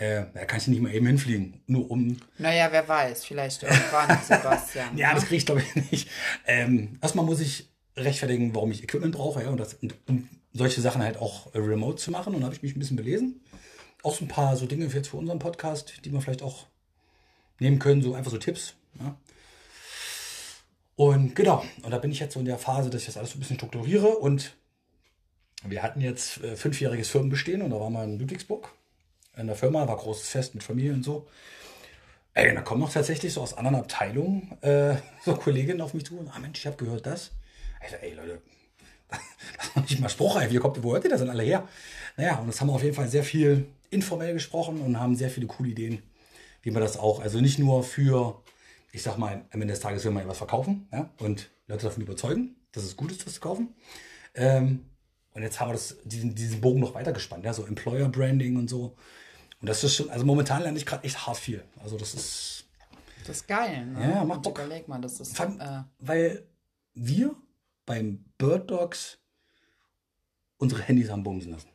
[0.00, 2.16] äh, da kann ich nicht mal eben hinfliegen, nur um.
[2.38, 4.96] Naja, wer weiß, vielleicht irgendwann, Sebastian.
[4.96, 6.08] ja, das kriege ich glaube ich nicht.
[6.46, 9.76] Ähm, erstmal muss ich rechtfertigen, warum ich Equipment brauche, ja, und das,
[10.06, 12.34] um solche Sachen halt auch äh, remote zu machen.
[12.34, 13.42] Und da habe ich mich ein bisschen belesen.
[14.02, 16.66] Auch so ein paar so Dinge jetzt für unseren Podcast, die wir vielleicht auch
[17.58, 18.74] nehmen können, so einfach so Tipps.
[18.98, 19.16] Ja.
[20.96, 23.30] Und genau, und da bin ich jetzt so in der Phase, dass ich das alles
[23.30, 24.08] so ein bisschen strukturiere.
[24.08, 24.56] Und
[25.64, 28.72] wir hatten jetzt äh, fünfjähriges Firmenbestehen und da waren wir in Ludwigsburg
[29.40, 31.26] in der Firma, war großes Fest mit Familie und so.
[32.34, 36.18] Ey, da kommen auch tatsächlich so aus anderen Abteilungen äh, so Kolleginnen auf mich zu
[36.18, 37.32] und, ah Mensch, ich habe gehört das.
[37.84, 38.40] Ich so, ey Leute,
[39.56, 41.66] das noch nicht mal spruchreif, hier kommt, wo hört ihr das denn alle her?
[42.16, 45.30] Naja, und das haben wir auf jeden Fall sehr viel informell gesprochen und haben sehr
[45.30, 46.02] viele coole Ideen,
[46.62, 48.40] wie man das auch, also nicht nur für,
[48.92, 52.02] ich sag mal, am Ende des Tages will man etwas verkaufen ja, und Leute davon
[52.02, 53.74] überzeugen, dass es gut ist, das zu kaufen.
[54.34, 54.86] Ähm,
[55.32, 58.56] und jetzt haben wir das, diesen, diesen Bogen noch weiter gespannt, ja, so Employer Branding
[58.56, 58.96] und so.
[59.60, 61.64] Und das ist schon, also momentan lerne ich gerade echt hart viel.
[61.82, 62.64] Also das ist.
[63.26, 64.12] Das ist geil, ne?
[64.14, 64.58] Ja, macht Bock.
[64.58, 65.38] Überleg mal, das ist.
[65.38, 66.46] Allem, äh, weil
[66.94, 67.34] wir
[67.84, 69.18] beim Bird Dogs
[70.56, 71.68] unsere Handys haben bumsen lassen.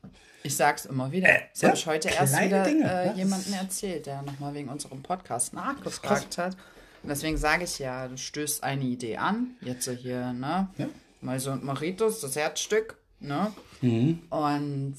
[0.43, 1.27] Ich sag's immer wieder.
[1.27, 5.01] Äh, das habe ich heute erst wieder Dinge, äh, jemanden erzählt, der nochmal wegen unserem
[5.01, 6.55] Podcast nachgefragt hat.
[7.01, 10.69] Und deswegen sage ich ja, du stößt eine Idee an, jetzt so hier, ne?
[10.77, 10.87] Ja.
[11.21, 13.53] Mal so ein Maritus, das Herzstück, ne?
[13.81, 14.23] Mhm.
[14.29, 14.95] Und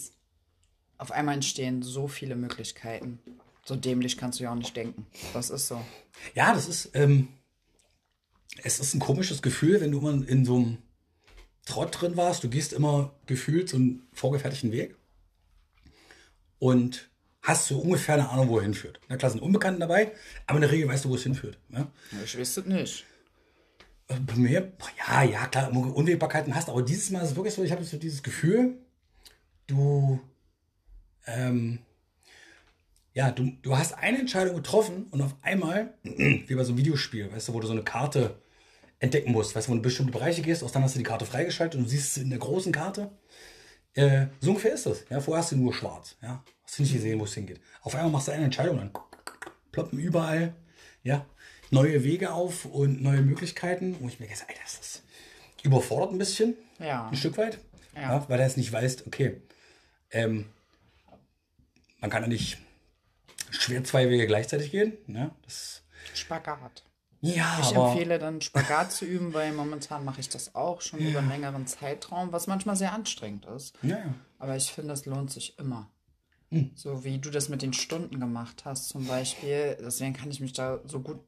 [0.98, 3.18] auf einmal entstehen so viele Möglichkeiten.
[3.64, 5.06] So dämlich kannst du ja auch nicht denken.
[5.32, 5.80] Das ist so.
[6.35, 7.28] Ja, das ist, ähm,
[8.62, 10.78] es ist ein komisches Gefühl, wenn du immer in so einem
[11.64, 12.44] Trott drin warst.
[12.44, 14.96] Du gehst immer gefühlt so einen vorgefertigten Weg
[16.59, 17.11] und
[17.42, 19.00] hast so ungefähr eine Ahnung, wo er hinführt.
[19.09, 20.12] Na klar sind Unbekannte dabei,
[20.46, 21.59] aber in der Regel weißt du, wo es hinführt.
[21.70, 21.90] Ja?
[22.24, 23.04] Ich weiß es nicht.
[24.09, 27.62] Äh, bei mir, ja, ja, klar, Unwägbarkeiten hast, aber dieses Mal ist es wirklich so,
[27.62, 28.78] ich habe so dieses Gefühl,
[29.66, 30.20] du
[31.26, 31.80] ähm,
[33.12, 37.32] ja, du, du hast eine Entscheidung getroffen und auf einmal, wie bei so einem Videospiel,
[37.32, 38.40] weißt du, wo du so eine Karte
[38.98, 41.24] entdecken musst, weißt du, wo du bestimmte Bereiche gehst, aus dann hast du die Karte
[41.24, 43.10] freigeschaltet und du siehst sie in der großen Karte.
[43.94, 45.04] Äh, so ungefähr ist das.
[45.08, 46.16] Ja, vorher hast du nur schwarz.
[46.22, 47.60] Ja, hast du nicht gesehen, wo es hingeht.
[47.82, 48.90] Auf einmal machst du eine Entscheidung, dann
[49.72, 50.54] ploppen überall
[51.02, 51.24] ja,
[51.70, 53.96] neue Wege auf und neue Möglichkeiten.
[54.00, 55.02] Wo ich mir gesagt, Alter, das ist
[55.66, 56.54] überfordert ein bisschen.
[56.78, 57.08] Ja.
[57.08, 57.58] Ein Stück weit.
[57.94, 58.02] Ja.
[58.02, 59.40] ja weil er es nicht weiß, okay,
[60.10, 60.46] ähm,
[62.06, 62.58] man kann ja nicht
[63.50, 64.96] schwer zwei Wege gleichzeitig gehen.
[65.08, 65.32] Ne?
[65.42, 65.82] Das
[66.14, 66.84] Spagat.
[67.20, 71.08] Ja, ich empfehle dann Spagat zu üben, weil momentan mache ich das auch schon ja.
[71.08, 73.74] über einen längeren Zeitraum, was manchmal sehr anstrengend ist.
[73.82, 74.14] Ja.
[74.38, 75.90] Aber ich finde, das lohnt sich immer.
[76.52, 76.70] Hm.
[76.76, 79.76] So wie du das mit den Stunden gemacht hast, zum Beispiel.
[79.80, 81.18] Deswegen kann ich mich da so gut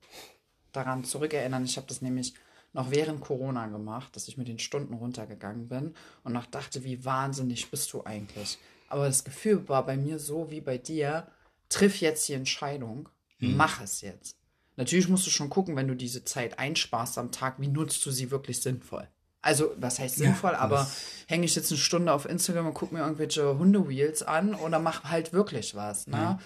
[0.70, 1.64] daran zurückerinnern.
[1.64, 2.34] Ich habe das nämlich
[2.72, 7.04] noch während Corona gemacht, dass ich mit den Stunden runtergegangen bin und noch dachte, wie
[7.04, 8.58] wahnsinnig bist du eigentlich.
[8.88, 11.26] Aber das Gefühl war bei mir so wie bei dir,
[11.68, 13.56] triff jetzt die Entscheidung, hm.
[13.56, 14.36] mach es jetzt.
[14.76, 18.10] Natürlich musst du schon gucken, wenn du diese Zeit einsparst am Tag, wie nutzt du
[18.10, 19.08] sie wirklich sinnvoll?
[19.42, 20.88] Also, was heißt sinnvoll, ja, aber
[21.26, 25.04] hänge ich jetzt eine Stunde auf Instagram und gucke mir irgendwelche Hundewheels an oder mach
[25.04, 26.16] halt wirklich was, ne?
[26.16, 26.38] Ja.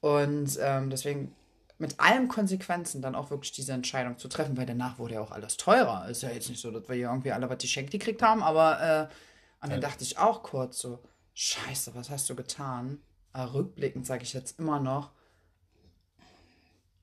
[0.00, 1.34] Und ähm, deswegen
[1.78, 5.32] mit allen Konsequenzen dann auch wirklich diese Entscheidung zu treffen, weil danach wurde ja auch
[5.32, 6.08] alles teurer.
[6.08, 9.08] Ist ja jetzt nicht so, dass wir hier irgendwie alle was geschenkt gekriegt haben, aber
[9.10, 11.00] äh, und dann dachte ich auch kurz so,
[11.34, 13.00] Scheiße, was hast du getan?
[13.32, 15.12] Aber rückblickend sage ich jetzt immer noch,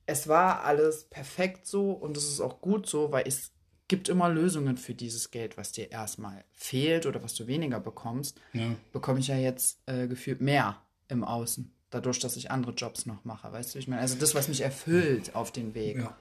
[0.06, 3.52] es war alles perfekt so und es ist auch gut so, weil es
[3.88, 8.40] gibt immer Lösungen für dieses Geld, was dir erstmal fehlt oder was du weniger bekommst.
[8.52, 8.74] Ja.
[8.92, 13.24] Bekomme ich ja jetzt äh, gefühlt mehr im Außen, dadurch, dass ich andere Jobs noch
[13.24, 13.52] mache.
[13.52, 15.98] Weißt du, ich meine, also das, was mich erfüllt auf den Weg.
[15.98, 16.16] Ja.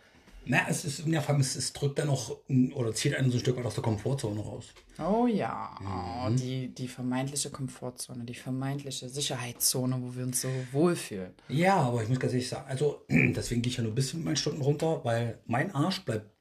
[0.52, 2.36] Na, es ist, ja, vor allem, es, es drückt dann noch
[2.74, 4.74] oder zieht einen so ein Stück weit aus der Komfortzone raus.
[4.98, 6.38] Oh ja, mhm.
[6.38, 11.36] die, die vermeintliche Komfortzone, die vermeintliche Sicherheitszone, wo wir uns so wohlfühlen.
[11.50, 14.20] Ja, aber ich muss ganz ehrlich sagen, also deswegen gehe ich ja nur ein bisschen
[14.20, 16.32] mit meinen Stunden runter, weil mein Arsch bleibt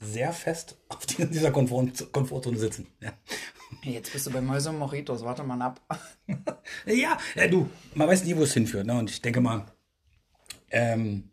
[0.00, 2.88] sehr fest auf dieser Komfort Komfortzone sitzen.
[3.00, 3.12] Ja.
[3.82, 5.80] Jetzt bist du bei Mäuse und Moritos, warte mal ab.
[6.86, 8.86] ja, ja, du, man weiß nie, wo es hinführt.
[8.86, 8.98] Ne?
[8.98, 9.66] Und ich denke mal,
[10.70, 11.30] ähm,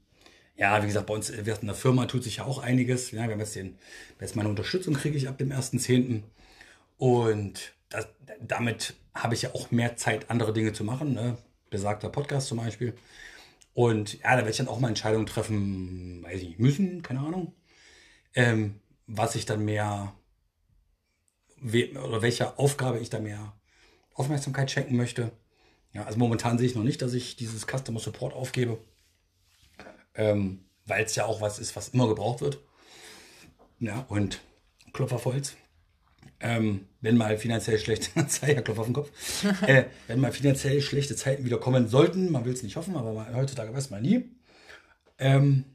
[0.55, 3.11] ja, wie gesagt, bei uns in der Firma tut sich ja auch einiges.
[3.11, 3.77] Ja, wir haben jetzt, den,
[4.19, 6.23] jetzt meine Unterstützung kriege ich ab dem 1.10.
[6.97, 8.07] Und das,
[8.39, 11.13] damit habe ich ja auch mehr Zeit, andere Dinge zu machen.
[11.13, 11.37] Ne?
[11.69, 12.93] Besagter Podcast zum Beispiel.
[13.73, 17.21] Und ja, da werde ich dann auch mal Entscheidungen treffen, weiß ich nicht, müssen, keine
[17.21, 17.53] Ahnung.
[18.35, 20.13] Ähm, was ich dann mehr,
[21.57, 23.53] we- oder welcher Aufgabe ich da mehr
[24.13, 25.31] Aufmerksamkeit schenken möchte.
[25.91, 28.77] Ja, also momentan sehe ich noch nicht, dass ich dieses Customer Support aufgebe.
[30.15, 32.59] Ähm, weil es ja auch was ist, was immer gebraucht wird.
[33.79, 34.41] Ja, und
[34.91, 35.55] Klopf auf Holz.
[36.39, 39.11] Ähm, wenn mal finanziell schlechte Zeiten, ja, Klopf auf den Kopf,
[39.67, 43.33] äh, wenn mal finanziell schlechte Zeiten wieder kommen sollten, man will es nicht hoffen, aber
[43.33, 44.29] heutzutage weiß man nie,
[45.17, 45.65] ähm,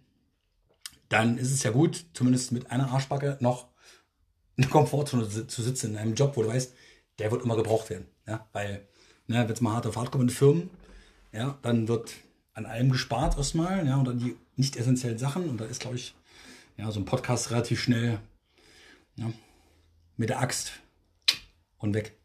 [1.08, 3.68] dann ist es ja gut, zumindest mit einer Arschbacke noch
[4.56, 6.74] in der Komfortzone zu sitzen, in einem Job, wo du weißt,
[7.18, 8.06] der wird immer gebraucht werden.
[8.26, 8.46] Ja?
[8.52, 8.86] Weil,
[9.26, 10.70] ne, wenn es mal hart auf hart kommt in Firmen,
[11.32, 12.14] ja, dann wird
[12.58, 15.48] an allem gespart erstmal, ja, und dann die nicht essentiellen Sachen.
[15.48, 16.14] Und da ist, glaube ich,
[16.76, 18.18] ja, so ein Podcast relativ schnell
[19.16, 19.32] ja,
[20.16, 20.72] mit der Axt
[21.78, 22.18] und weg.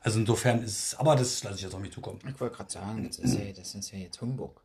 [0.00, 2.20] Also insofern ist es, aber das lasse ich jetzt auf mich zukommen.
[2.28, 4.62] Ich wollte gerade sagen, das ist, ja, das ist ja jetzt Humbug.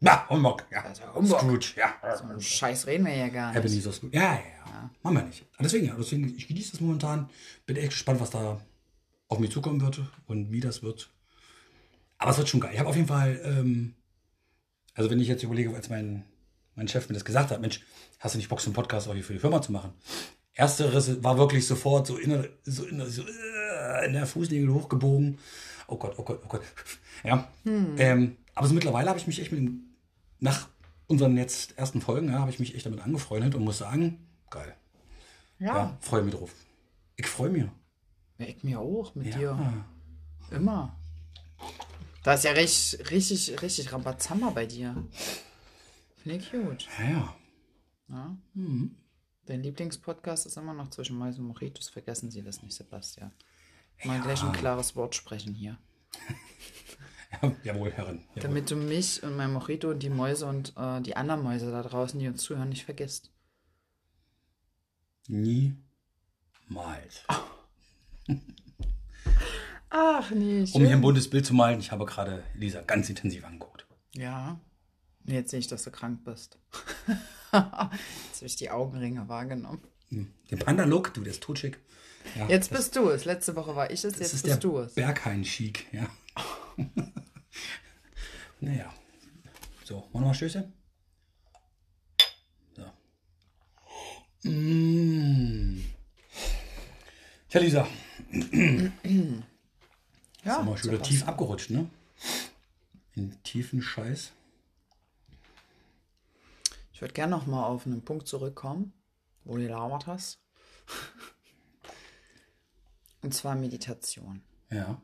[0.00, 0.80] Na, Humbug, ja.
[0.82, 1.38] ist ja Humbug.
[1.38, 2.16] Scrooge, ja.
[2.16, 3.58] So einen Scheiß reden wir ja gar nicht.
[3.58, 4.16] Ebenezer Scrooge.
[4.16, 4.90] Ja, ja, ja.
[5.02, 5.44] Machen wir nicht.
[5.54, 7.28] Aber deswegen, ja, deswegen, ich genieße das momentan.
[7.66, 8.58] Bin echt gespannt, was da
[9.28, 11.10] auf mich zukommen wird und wie das wird.
[12.16, 12.72] Aber es wird schon geil.
[12.72, 13.94] Ich habe auf jeden Fall, ähm,
[15.00, 16.24] also wenn ich jetzt überlege, als mein,
[16.74, 17.80] mein Chef mir das gesagt hat, Mensch,
[18.18, 19.94] hast du nicht Bock, so einen Podcast auch hier für die Firma zu machen?
[20.52, 25.38] Ersteres war wirklich sofort so, inner, so, inner, so äh, in der Fußnägel hochgebogen.
[25.88, 26.60] Oh Gott, oh Gott, oh Gott.
[27.24, 27.48] Ja.
[27.64, 29.84] Ähm, aber so mittlerweile habe ich mich echt mit dem,
[30.38, 30.68] nach
[31.06, 34.18] unseren jetzt ersten Folgen, ja, habe ich mich echt damit angefreundet und muss sagen,
[34.50, 34.74] geil.
[35.58, 36.52] ja, Ja, freue mich drauf.
[37.16, 37.64] Ich freue mich.
[38.36, 38.46] ja.
[38.46, 39.38] ich mir auch mit Ja.
[39.38, 39.84] dir.
[40.50, 40.94] Immer.
[42.22, 44.94] Da ist ja richtig, richtig, richtig Rambazamba bei dir.
[46.22, 46.86] Finde ich gut.
[46.98, 47.36] Ja, ja.
[48.08, 48.36] Ja?
[48.54, 48.96] Mhm.
[49.46, 51.88] Dein Lieblingspodcast ist immer noch zwischen Mais und Mojitos.
[51.88, 53.32] Vergessen Sie das nicht, Sebastian.
[54.04, 55.78] Mal gleich ein klares Wort sprechen hier.
[57.42, 58.24] ja jawohl, Herren.
[58.30, 58.42] Jawohl.
[58.42, 61.82] Damit du mich und mein Mojito und die Mäuse und äh, die anderen Mäuse da
[61.82, 63.30] draußen, die uns zuhören, nicht vergisst.
[65.26, 65.76] Niemals.
[69.90, 73.44] Ach nee, Um hier ein buntes Bild zu malen, ich habe gerade Lisa ganz intensiv
[73.44, 73.86] angeguckt.
[74.14, 74.60] Ja.
[75.26, 76.58] Jetzt sehe ich, dass du krank bist.
[77.06, 77.96] Jetzt habe
[78.42, 79.82] ich die Augenringe wahrgenommen.
[80.10, 81.78] Den Panda-Look, du, der ist totschick.
[82.36, 83.24] Ja, Jetzt bist du es.
[83.24, 84.94] Letzte Woche war ich es, das jetzt ist bist der du es.
[84.94, 86.08] Berghain-Chic, ja.
[88.60, 88.92] naja.
[89.84, 90.72] So, machen wir mal Stöße?
[92.76, 94.48] So.
[94.48, 95.84] Mm.
[97.48, 97.88] Tja, Lisa,
[100.44, 101.88] Ja, haben wir schon wieder tief abgerutscht, ne?
[103.14, 104.32] In tiefen Scheiß.
[106.92, 108.92] Ich würde gerne noch mal auf einen Punkt zurückkommen,
[109.44, 110.38] wo du gelabert hast.
[113.22, 114.42] Und zwar Meditation.
[114.70, 115.00] Ja.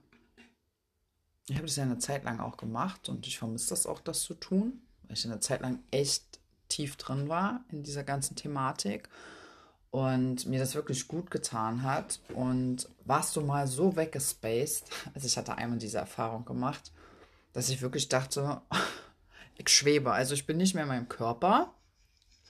[1.48, 4.22] Ich habe das ja eine Zeit lang auch gemacht und ich vermisse das auch, das
[4.22, 9.08] zu tun, weil ich eine Zeit lang echt tief drin war in dieser ganzen Thematik
[9.96, 12.20] und mir das wirklich gut getan hat.
[12.34, 16.92] Und warst du mal so weggespaced, also ich hatte einmal diese Erfahrung gemacht,
[17.54, 18.60] dass ich wirklich dachte,
[19.56, 21.72] ich schwebe, also ich bin nicht mehr in meinem Körper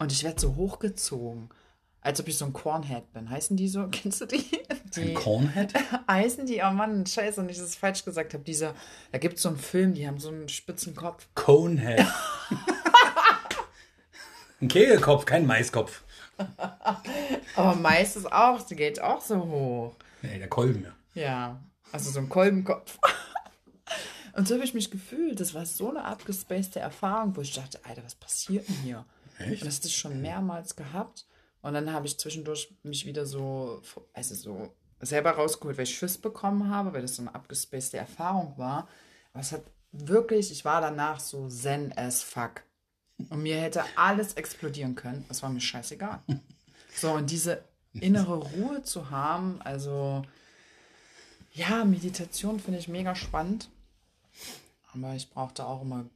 [0.01, 1.51] und ich werde so hochgezogen,
[2.01, 3.31] als ob ich so ein Cornhead bin.
[3.31, 3.87] Heißen die so?
[3.93, 4.45] Kennst du die?
[4.69, 5.73] Ein die Cornhead?
[6.11, 8.43] heißen die, oh Mann, scheiße, und ich das falsch gesagt habe.
[8.43, 8.75] Dieser,
[9.13, 11.29] da gibt es so einen Film, die haben so einen spitzen Kopf.
[11.37, 12.07] Conehead.
[14.61, 16.03] Ein Kegelkopf, kein Maiskopf.
[17.57, 19.95] Aber Mais ist auch, die geht auch so hoch.
[20.23, 20.93] Nee, der Kolben, ja.
[21.15, 21.61] Ja,
[21.93, 22.99] also so ein Kolbenkopf.
[24.35, 25.41] Und so habe ich mich gefühlt.
[25.41, 29.07] Das war so eine abgespacede Erfahrung, wo ich dachte, Alter, was passiert denn hier?
[29.39, 29.63] Echt?
[29.63, 31.27] Und das ich schon mehrmals gehabt.
[31.63, 33.81] Und dann habe ich zwischendurch mich wieder so,
[34.13, 38.55] also so selber rausgeholt, weil ich Schiss bekommen habe, weil das so eine abgespacede Erfahrung
[38.57, 38.89] war.
[39.33, 42.63] Aber es hat wirklich, ich war danach so zen as fuck.
[43.31, 45.25] Und mir hätte alles explodieren können.
[45.29, 46.21] Das war mir scheißegal.
[46.95, 50.23] So, und diese innere Ruhe zu haben, also
[51.53, 53.71] ja, Meditation finde ich mega spannend.
[54.93, 56.07] Aber ich brauchte auch immer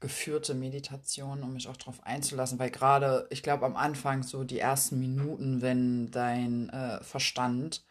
[0.00, 4.58] geführte Meditation, um mich auch darauf einzulassen, weil gerade, ich glaube, am Anfang so die
[4.58, 7.82] ersten Minuten, wenn dein äh, Verstand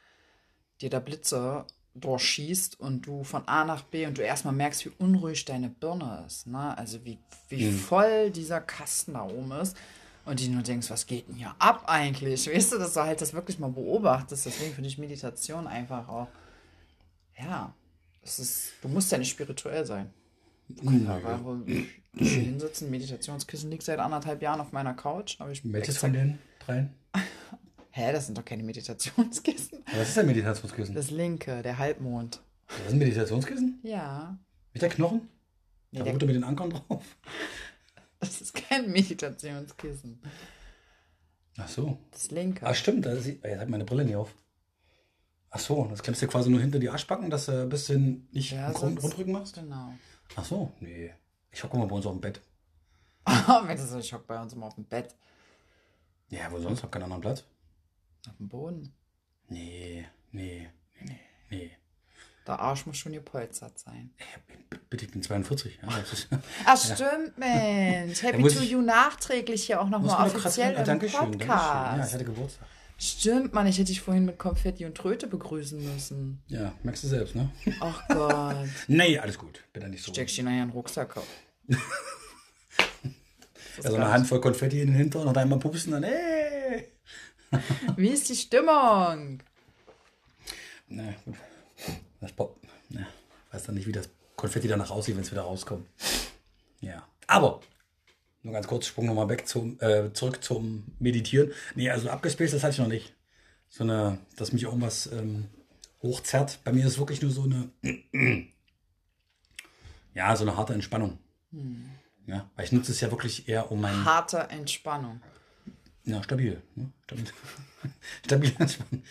[0.82, 4.91] dir da Blitze durchschießt und du von A nach B und du erstmal merkst, wie
[4.97, 6.75] unruhig deine Birne ist, ne?
[6.77, 9.77] Also wie, wie voll dieser Kasten da oben ist.
[10.25, 12.47] Und die nur denkst, was geht denn hier ab eigentlich?
[12.53, 14.45] Weißt du, dass du halt das wirklich mal beobachtest.
[14.45, 16.27] Deswegen finde ich Meditation einfach auch,
[17.38, 17.73] ja,
[18.23, 20.12] es ist, du musst ja nicht spirituell sein.
[20.69, 21.58] Du kannst einfach
[22.17, 25.36] hier hinsitzen, Meditationskissen liegt seit anderthalb Jahren auf meiner Couch.
[25.39, 25.63] Aber ich
[25.97, 26.93] von den dreien?
[27.95, 29.84] Hä, das sind doch keine Meditationskissen.
[29.95, 30.95] Was ist ein Meditationskissen?
[30.95, 32.41] Das linke, der Halbmond.
[32.67, 33.79] Das ist ein Meditationskissen?
[33.84, 34.36] Ja.
[34.73, 35.29] Mit der Knochen?
[35.91, 37.03] Der der- rote mit den Ankern drauf.
[38.19, 40.21] Das ist kein Meditationskissen.
[41.58, 41.99] Ach so.
[42.12, 42.65] Das linke.
[42.65, 43.06] Ah, stimmt.
[43.06, 44.34] Da sieht, jetzt hat meine Brille nicht auf.
[45.49, 48.53] Ach so, das klemmst du quasi nur hinter die Arschbacken, dass du ein bisschen nicht
[48.53, 49.56] Ja, Grund, Rundrücken machst?
[49.56, 49.93] Genau.
[50.38, 51.12] Ach so, nee.
[51.51, 52.41] Ich hocke mal bei uns auf dem Bett.
[53.25, 55.13] Wenn das so, ich hock bei uns immer auf dem Bett.
[56.29, 56.82] Ja, wo sonst?
[56.82, 57.43] Hab keinen anderen Platz.
[58.30, 58.94] Auf dem Boden.
[59.50, 60.70] Nee, nee,
[61.02, 61.72] nee, nee.
[62.48, 64.12] Der Arsch muss schon gepolstert sein.
[64.90, 65.80] Bitte, ich bin 42.
[65.82, 66.28] Ja, ist,
[66.66, 68.22] Ach, stimmt, Mensch.
[68.22, 71.40] Happy to ich- you nachträglich hier auch nochmal offiziell im Dankeschön, Dankeschön.
[71.40, 71.98] Podcast.
[71.98, 72.68] Ja, ich hatte Geburtstag.
[72.98, 76.42] Stimmt, Mann, ich hätte dich vorhin mit Konfetti und Tröte begrüßen müssen.
[76.48, 77.50] Ja, merkst du selbst, ne?
[77.80, 78.56] Ach Gott.
[78.88, 79.62] Nee, alles gut.
[79.74, 80.12] Bin da nicht so.
[80.14, 81.28] Steckst dir nachher einen Rucksack auf.
[83.78, 84.12] Ist Also eine.
[84.12, 86.88] Handvoll Konfetti in den Hintern und einmal pupsen, dann, ey.
[87.96, 89.39] Wie ist die Stimmung?
[90.88, 91.36] Na gut.
[92.22, 92.60] Das Pop.
[92.89, 93.06] Ja,
[93.52, 95.88] weiß dann nicht, wie das Konfetti danach aussieht, wenn es wieder rauskommt.
[96.82, 97.08] Ja.
[97.28, 97.62] Aber,
[98.44, 101.52] nur ganz kurz, Sprung nochmal weg zum, äh, zurück zum Meditieren.
[101.76, 103.13] Nee, also abgespaced, das hatte ich noch nicht.
[103.70, 105.48] So eine, dass mich irgendwas ähm,
[106.02, 106.60] hochzerrt.
[106.63, 107.70] Bei mir ist es wirklich nur so eine,
[110.13, 111.18] ja, so eine harte Entspannung.
[112.26, 115.22] Ja, weil ich nutze es ja wirklich eher um mein, Harte Entspannung.
[116.06, 116.62] Ja, stabil.
[116.76, 116.92] Ne?
[117.04, 117.26] Stabil,
[118.26, 119.04] stabil entspannen.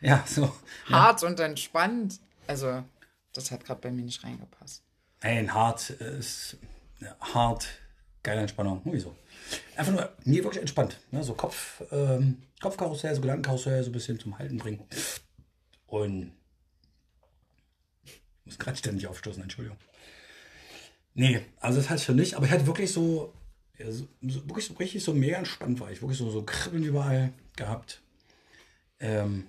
[0.00, 0.52] Ja, so.
[0.86, 2.20] Hart und entspannt.
[2.46, 2.82] Also,
[3.32, 4.82] das hat gerade bei mir nicht reingepasst.
[5.20, 6.56] Ein hart ist
[7.00, 7.66] ja, hart,
[8.22, 8.80] geile Entspannung.
[8.84, 9.16] Wieso?
[9.76, 10.98] Einfach nur, nee, wirklich entspannt.
[11.10, 11.22] Ne?
[11.22, 14.82] So Kopf, ähm, Kopfkarussell, so Gedankenkarussell, so ein bisschen zum Halten bringen.
[15.86, 16.32] Und
[18.04, 19.78] ich muss gerade ständig aufstoßen, Entschuldigung.
[21.14, 23.32] Nee, also das hatte ich schon nicht, aber ich hatte wirklich so,
[23.78, 26.00] ja, so, so wirklich so richtig so mega entspannt war ich.
[26.02, 28.02] Wirklich so, so Kribbeln überall gehabt.
[29.00, 29.46] Ähm,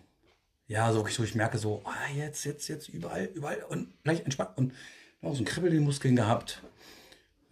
[0.67, 4.23] ja, so wirklich so, ich merke so, ah, jetzt, jetzt, jetzt, überall, überall und gleich
[4.23, 4.73] entspannt und
[5.21, 6.61] noch so ein Kribbel in den Muskeln gehabt.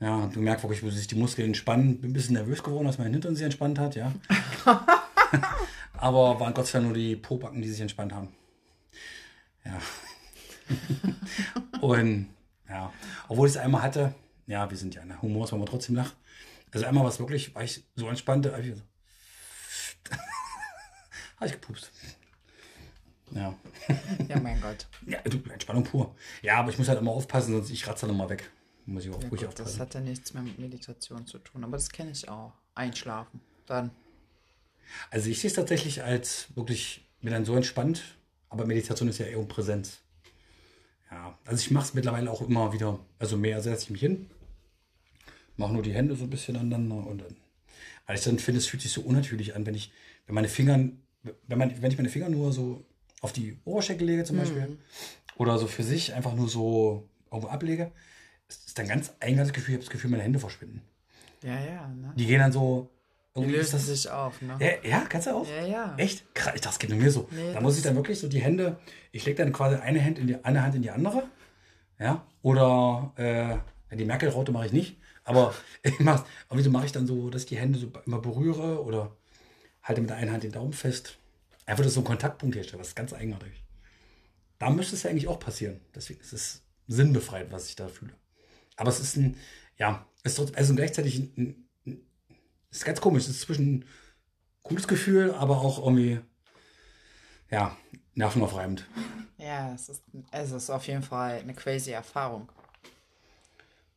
[0.01, 2.01] Ja, du merkst wirklich, wo sich die Muskeln entspannen.
[2.01, 4.13] Bin ein bisschen nervös geworden, dass mein Hintern sich entspannt hat, ja.
[5.93, 8.27] Aber waren Gott sei Dank nur die Pobacken, die sich entspannt haben.
[9.63, 9.79] Ja.
[11.81, 12.27] und
[12.67, 12.91] ja,
[13.29, 14.13] obwohl ich es einmal hatte,
[14.47, 16.15] ja, wir sind ja in der Humor, wenn man trotzdem lacht.
[16.71, 18.81] Also einmal war es wirklich, war ich so entspannt, hab ich so,
[21.37, 21.91] habe ich gepupst.
[23.31, 23.55] Ja.
[24.27, 24.87] Ja, mein Gott.
[25.05, 26.15] Ja, du, Entspannung pur.
[26.41, 28.49] Ja, aber ich muss halt immer aufpassen, sonst ich ratze dann nochmal weg.
[28.85, 29.79] Muss ich auch Ja, ruhig gut, das aufpassen.
[29.79, 32.53] hat ja nichts mehr mit Meditation zu tun, aber das kenne ich auch.
[32.75, 33.41] Einschlafen.
[33.65, 33.91] Dann.
[35.11, 38.03] Also ich sehe es tatsächlich als wirklich, bin dann so entspannt,
[38.49, 39.99] aber Meditation ist ja eher um Präsenz.
[41.11, 44.29] Ja, also ich mache es mittlerweile auch immer wieder, also mehr setze ich mich hin,
[45.57, 47.35] mache nur die Hände so ein bisschen aneinander und dann,
[48.05, 49.91] weil ich dann finde, es fühlt sich so unnatürlich an, wenn ich,
[50.25, 50.73] wenn meine Finger,
[51.47, 52.85] wenn, man, wenn ich meine Finger nur so
[53.21, 54.77] auf die Oberschenkel lege zum Beispiel
[55.37, 57.91] oder so für sich einfach nur so irgendwo ablege,
[58.47, 60.81] ist dann ganz eigenartiges Gefühl, ich habe das Gefühl, meine Hände verschwinden.
[61.43, 62.13] Ja, ja, ne?
[62.15, 62.89] Die gehen dann so,
[63.35, 64.57] Die irgendwie ist lösen das, sich auf, ne?
[64.59, 65.47] ja, ja, kannst du auch?
[65.47, 65.95] Ja, ja.
[65.97, 66.33] Echt?
[66.35, 67.27] Krass, ich dachte, das geht nur mir so.
[67.31, 68.77] Nee, da muss ich dann wirklich so die Hände,
[69.11, 71.23] ich lege dann quasi eine Hand in die eine Hand in die andere.
[71.99, 72.25] Ja.
[72.41, 74.97] Oder äh, die Merkel-Raute mache ich nicht.
[75.25, 78.19] Aber ich mach's, aber wieso mache ich dann so, dass ich die Hände so immer
[78.19, 79.15] berühre oder
[79.83, 81.17] halte mit der einen Hand den Daumen fest.
[81.65, 83.63] Einfach, dass so ein Kontaktpunkt herstellt, was ganz eigenartig.
[84.59, 85.81] Da müsste es ja eigentlich auch passieren.
[85.93, 88.13] Deswegen ist es sinnbefreit, was ich da fühle.
[88.77, 89.37] Aber es ist ein,
[89.77, 92.01] ja, es ist trotzdem, also gleichzeitig ein, ein,
[92.69, 93.23] ist ganz komisch.
[93.23, 93.85] Es ist zwischen ein
[94.63, 96.19] cooles Gefühl, aber auch irgendwie,
[97.49, 97.75] ja,
[98.13, 98.87] nervenaufreibend.
[99.37, 102.49] Ja, es ist, es ist auf jeden Fall eine crazy Erfahrung.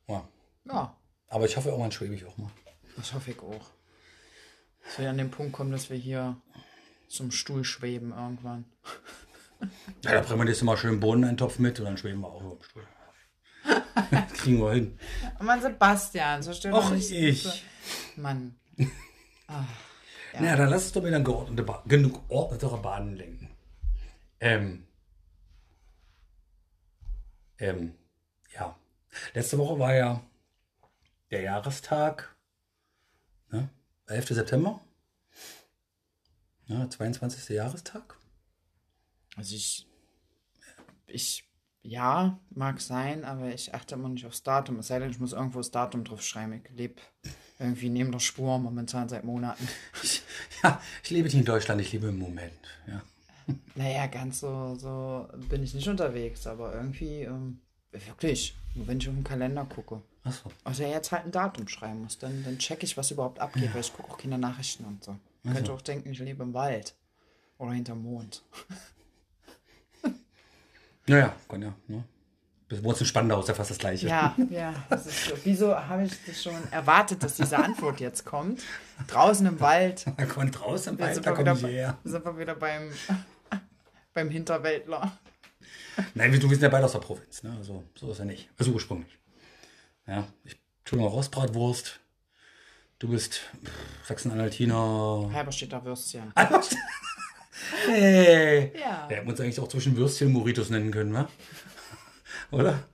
[0.06, 0.26] Ja.
[0.64, 0.96] Ja,
[1.28, 2.50] Aber ich hoffe, irgendwann schwebe ich auch mal.
[2.96, 3.70] das hoffe ich auch.
[4.84, 6.40] Dass wir an den Punkt kommen, dass wir hier
[7.08, 8.64] zum Stuhl schweben irgendwann.
[10.04, 12.54] Ja, da bringen wir nächstes Mal schön Bohneneintopf mit und dann schweben wir auch über
[12.54, 12.86] dem Stuhl.
[14.12, 14.96] Das kriegen wir hin.
[15.40, 17.10] Mann, Sebastian, so Och, doch nicht.
[17.10, 17.64] ich.
[18.14, 18.54] Mann.
[19.48, 19.64] Ah,
[20.34, 20.40] Ja.
[20.42, 23.50] Na, dann lass uns doch wieder geordnete ba genug geordnetere Bahnen lenken.
[24.38, 24.86] Ähm,
[27.58, 27.94] ähm,
[28.54, 28.76] ja.
[29.34, 30.22] Letzte Woche war ja
[31.30, 32.36] der Jahrestag,
[33.50, 33.68] ne?
[34.06, 34.28] 11.
[34.28, 34.80] September.
[36.66, 37.48] Ja, 22.
[37.50, 38.16] Jahrestag.
[39.36, 39.86] Also ich,
[41.06, 41.48] ich,
[41.82, 44.78] ja, mag sein, aber ich achte immer nicht aufs Datum.
[44.78, 46.52] Es sei denn, ich muss irgendwo das Datum drauf schreiben.
[46.52, 47.00] Ich lebe
[47.58, 49.66] irgendwie neben der Spur momentan seit Monaten.
[50.02, 50.22] Ich,
[50.62, 52.80] ja, ich lebe nicht in Deutschland, ich lebe im Moment.
[52.86, 53.02] Ja.
[53.74, 57.60] Naja, ganz so, so bin ich nicht unterwegs, aber irgendwie, ähm,
[57.92, 60.02] wirklich, nur wenn ich auf den Kalender gucke.
[60.24, 60.50] Achso.
[60.64, 63.80] Also jetzt halt ein Datum schreiben muss, dann, dann check ich, was überhaupt abgeht, weil
[63.80, 65.16] ich gucke auch keine Nachrichten und so.
[65.42, 66.94] Man könnte auch denken, ich lebe im Wald
[67.58, 68.42] oder hinterm Mond.
[71.08, 71.74] Naja, kann ja.
[71.86, 72.04] Ne?
[72.82, 74.08] Wohnst in Spandau, ist ja fast das Gleiche.
[74.08, 74.74] Ja, ja.
[74.90, 75.34] Das ist so.
[75.42, 78.62] Wieso habe ich das schon erwartet, dass diese Antwort jetzt kommt?
[79.06, 80.04] Draußen im Wald.
[80.18, 81.96] Da kommt draußen im Wald, da wir komme ich her.
[82.04, 82.90] sind wir wieder beim,
[84.12, 85.18] beim Hinterwäldler.
[86.14, 87.54] Nein, wir- du bist ja beide aus der Provinz, ne?
[87.58, 88.48] Also, so ist er nicht.
[88.58, 89.18] Also ursprünglich.
[90.06, 92.00] Ja, ich tue noch Rostbratwurst.
[92.98, 93.40] Du bist
[94.04, 95.30] Sachsen-Anhaltiner.
[95.32, 96.32] Halberstädter Würstchen.
[97.86, 98.72] Hey!
[98.78, 99.08] Ja.
[99.08, 101.28] Wir hätten uns eigentlich auch zwischen Würstchen und Moritos nennen können, wa?
[102.50, 102.84] Oder?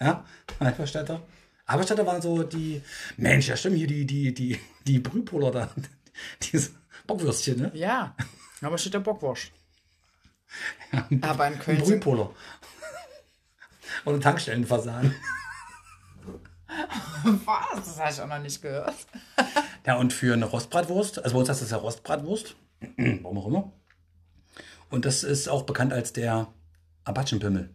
[0.00, 0.24] ja?
[0.60, 1.22] Halberstädter?
[1.66, 2.82] Halberstädter waren so die.
[3.16, 5.70] Mensch, ja stimmt, hier die, die, die, die Brühpoler da.
[6.52, 6.70] Diese
[7.06, 7.70] Bockwürstchen, ne?
[7.74, 8.14] Ja,
[8.60, 9.50] Halberstädter Bockwurst.
[11.22, 12.30] Aber in Ein Köln sind, Brühpoler.
[14.04, 15.14] Und ein Tankstellenfasan.
[17.24, 17.84] was?
[17.86, 18.94] Das habe ich auch noch nicht gehört.
[19.84, 22.54] Ja, und für eine Rostbratwurst, also bei uns heißt das ja Rostbratwurst,
[22.96, 23.72] warum auch immer.
[24.90, 26.46] Und das ist auch bekannt als der
[27.02, 27.74] Abatschenpimmel.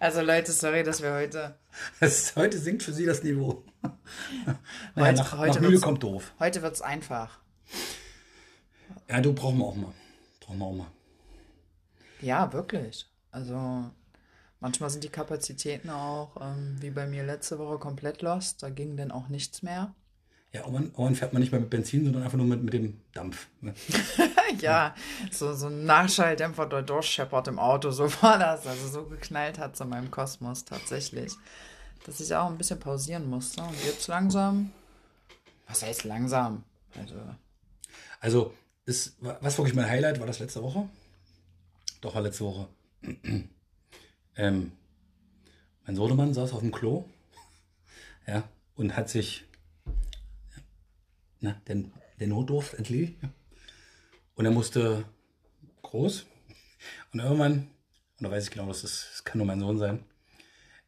[0.00, 1.54] Also Leute, sorry, dass wir heute,
[2.00, 3.64] Das ist, heute sinkt für sie das Niveau.
[3.82, 4.58] Naja,
[4.96, 6.32] Heute- nach, heute nach wird's- kommt doof.
[6.40, 7.38] heute wird es einfach.
[9.08, 9.92] Ja, du brauchen wir auch mal.
[10.46, 10.86] Brauchen wir auch mal.
[12.20, 13.06] Ja, wirklich.
[13.30, 13.90] Also
[14.60, 18.62] manchmal sind die Kapazitäten auch, ähm, wie bei mir letzte Woche, komplett lost.
[18.62, 19.94] Da ging dann auch nichts mehr.
[20.52, 23.48] Ja, irgendwann fährt man nicht mehr mit Benzin, sondern einfach nur mit, mit dem Dampf.
[23.60, 23.74] Ne?
[24.60, 24.94] Ja,
[25.30, 28.66] so, so ein Nachschalldämpfer, der durchscheppert im Auto, so war das.
[28.66, 31.34] Also so geknallt hat es in meinem Kosmos tatsächlich.
[32.06, 33.60] Dass ich auch ein bisschen pausieren musste.
[33.60, 34.70] Und jetzt langsam,
[35.68, 36.62] was heißt langsam?
[36.98, 37.16] Also,
[38.20, 38.54] Also,
[38.86, 40.88] ist, was wirklich mein Highlight war das letzte Woche?
[42.00, 42.68] Doch, war letzte Woche.
[44.36, 44.72] ähm,
[45.84, 47.04] mein Sohnemann saß auf dem Klo.
[48.28, 48.42] Ja,
[48.74, 49.44] und hat sich
[51.38, 53.22] na, den, den Notdurft entlegt.
[54.34, 55.04] Und er musste
[55.82, 56.26] groß.
[57.12, 57.70] Und irgendwann,
[58.18, 60.04] und da weiß ich genau, das, ist, das kann nur mein Sohn sein.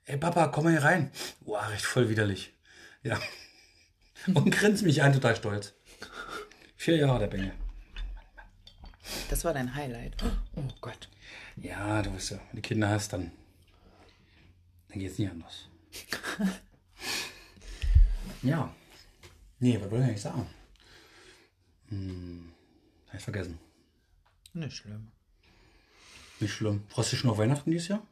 [0.04, 1.12] Ey Papa, komm mal hier rein.
[1.42, 2.52] Boah, recht voll widerlich.
[3.04, 3.20] Ja.
[4.34, 5.74] Und grinst mich an, total stolz.
[6.76, 7.52] Vier Jahre der Bengel.
[9.30, 10.16] Das war dein Highlight.
[10.56, 11.08] Oh Gott.
[11.56, 13.32] Ja, du weißt ja, wenn du Kinder hast, dann,
[14.88, 15.68] dann geht es nicht anders.
[18.42, 18.72] ja.
[19.60, 20.46] Nee, was wollte ich eigentlich sagen?
[21.88, 22.52] Hm,
[23.08, 23.58] hab ich vergessen.
[24.52, 25.10] Nicht schlimm.
[26.40, 26.84] Nicht schlimm.
[26.88, 28.06] Freust du schon auf Weihnachten dieses Jahr?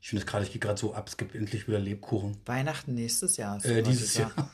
[0.00, 2.36] Ich finde es gerade, ich gehe gerade so ab, es gibt endlich wieder Lebkuchen.
[2.44, 3.64] Weihnachten nächstes Jahr.
[3.64, 4.36] Äh, dieses gesagt.
[4.36, 4.50] Jahr.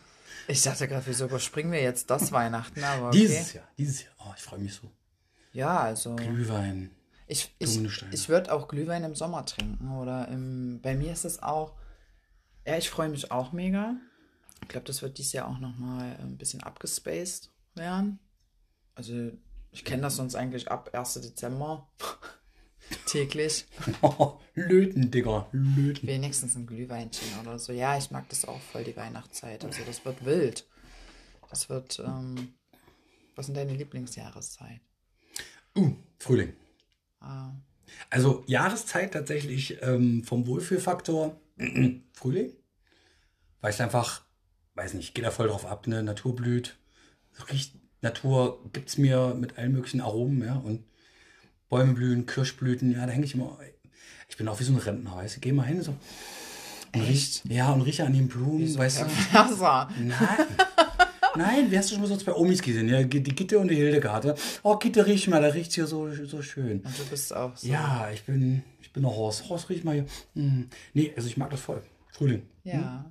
[0.46, 2.82] Ich dachte gerade, wieso überspringen wir jetzt das Weihnachten?
[2.84, 3.18] Aber okay.
[3.18, 4.12] Dieses Jahr, dieses Jahr.
[4.18, 4.90] Oh, ich freue mich so.
[5.52, 6.16] Ja, also.
[6.16, 6.90] Glühwein.
[7.26, 7.80] Ich, ich,
[8.12, 9.96] ich würde auch Glühwein im Sommer trinken.
[9.98, 11.76] Oder im, bei mir ist es auch.
[12.66, 13.94] Ja, ich freue mich auch mega.
[14.62, 18.18] Ich glaube, das wird dieses Jahr auch nochmal ein bisschen abgespaced werden.
[18.94, 19.30] Also,
[19.70, 21.14] ich kenne das sonst eigentlich ab 1.
[21.14, 21.88] Dezember.
[23.06, 23.66] Täglich.
[24.54, 25.48] Löten, Digga.
[25.52, 26.06] Löten.
[26.06, 27.72] Wenigstens ein Glühweinchen oder so.
[27.72, 29.64] Ja, ich mag das auch voll, die Weihnachtszeit.
[29.64, 30.66] Also, das wird wild.
[31.48, 32.00] Das wird.
[32.00, 32.54] Ähm,
[33.36, 34.80] was sind deine Lieblingsjahreszeit?
[35.76, 36.52] Uh, Frühling.
[37.20, 37.52] Ah,
[38.10, 41.38] Also Jahreszeit tatsächlich ähm, vom Wohlfühlfaktor
[42.12, 42.52] Frühling.
[43.60, 44.22] Weil ich einfach,
[44.74, 46.02] weiß nicht, gehe da voll drauf ab, ne?
[46.02, 46.76] Natur blüht.
[47.50, 50.56] Riecht, Natur gibt's mir mit allen möglichen Aromen, ja.
[50.56, 50.84] Und
[51.68, 53.58] Bäume blühen, Kirschblüten, ja, da hänge ich immer.
[54.28, 55.40] Ich bin auch wie so ein Rentner, weißt du?
[55.40, 55.94] Geh mal hin, so.
[56.94, 59.06] Und riech, ja, und rieche an den Blumen, weißt du?
[59.98, 60.18] Nein.
[61.36, 62.88] Nein, wie hast du schon mal so bei Omis gesehen?
[62.88, 64.38] Ja, die Gitte und die Hildegard.
[64.62, 66.80] Oh, Gitte, riech mal, da riecht's hier so, so schön.
[66.80, 67.68] Und du bist auch so.
[67.68, 69.48] Ja, ich bin, ich bin der Horst.
[69.48, 70.06] Horst, riech mal hier.
[70.34, 70.68] Hm.
[70.94, 71.82] Nee, also ich mag das voll.
[72.12, 72.42] Frühling.
[72.64, 73.04] Ja.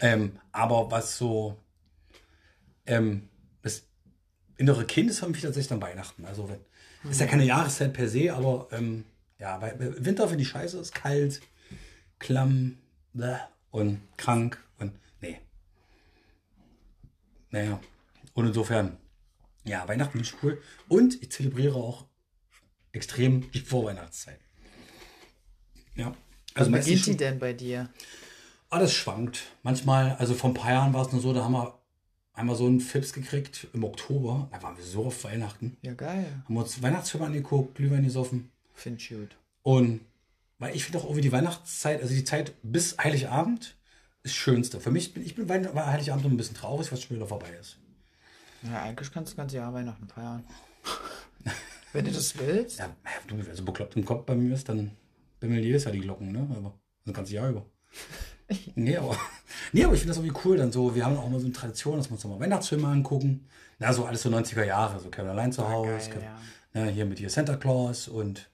[0.00, 1.56] Ähm, aber was so
[2.86, 3.28] ähm,
[3.62, 3.84] das
[4.56, 6.24] innere Kind ist für mich tatsächlich dann Weihnachten.
[6.24, 9.04] Also wenn, ist ja keine Jahreszeit per se, aber ähm,
[9.38, 11.40] ja, weil, Winter finde ich scheiße, ist kalt,
[12.18, 12.78] klamm
[13.12, 13.36] bäh,
[13.70, 14.92] und krank und.
[17.50, 17.80] Naja,
[18.34, 18.96] und insofern,
[19.64, 20.62] ja, Weihnachten finde ich cool.
[20.88, 22.04] Und ich zelebriere auch
[22.92, 24.38] extrem die Vorweihnachtszeit.
[25.94, 26.14] Ja.
[26.54, 27.88] Also beginnt schon- die denn bei dir?
[28.70, 29.44] Ah, das schwankt.
[29.62, 31.78] Manchmal, also vor ein paar Jahren war es nur so, da haben wir
[32.34, 34.48] einmal so einen Fips gekriegt im Oktober.
[34.52, 35.76] Da waren wir so auf Weihnachten.
[35.82, 36.42] Ja, geil.
[36.44, 38.50] Haben wir uns Weihnachtsfilme angeguckt, Glühwein gesoffen.
[38.74, 39.36] Find ich gut.
[39.62, 40.00] Und
[40.58, 43.76] weil ich finde auch irgendwie die Weihnachtszeit, also die Zeit bis Heiligabend
[44.22, 44.80] ist schönste.
[44.80, 47.78] Für mich bin ich bin Heiligabend noch ein bisschen traurig, was schon wieder vorbei ist.
[48.62, 50.44] Ja, eigentlich kannst du das ganze Jahr Weihnachten feiern.
[51.92, 52.78] Wenn du das willst.
[52.78, 52.94] Ja,
[53.26, 54.90] du, also bekloppt im Kopf bei mir ist, dann
[55.40, 56.46] bimmeln jedes Jahr die Glocken, ne?
[56.56, 57.64] Aber das ganze Jahr über.
[58.74, 59.14] Nee, aber,
[59.74, 60.56] nee, aber ich finde das irgendwie cool.
[60.56, 63.46] Dann so, wir haben auch mal so eine Tradition, dass wir uns nochmal Weihnachtsfilme angucken.
[63.78, 65.90] Na, so alles so 90er Jahre, so Kevin allein zu Hause.
[65.90, 66.22] geil, Kevin,
[66.72, 66.84] ja.
[66.84, 68.48] ne, hier mit hier Santa Claus und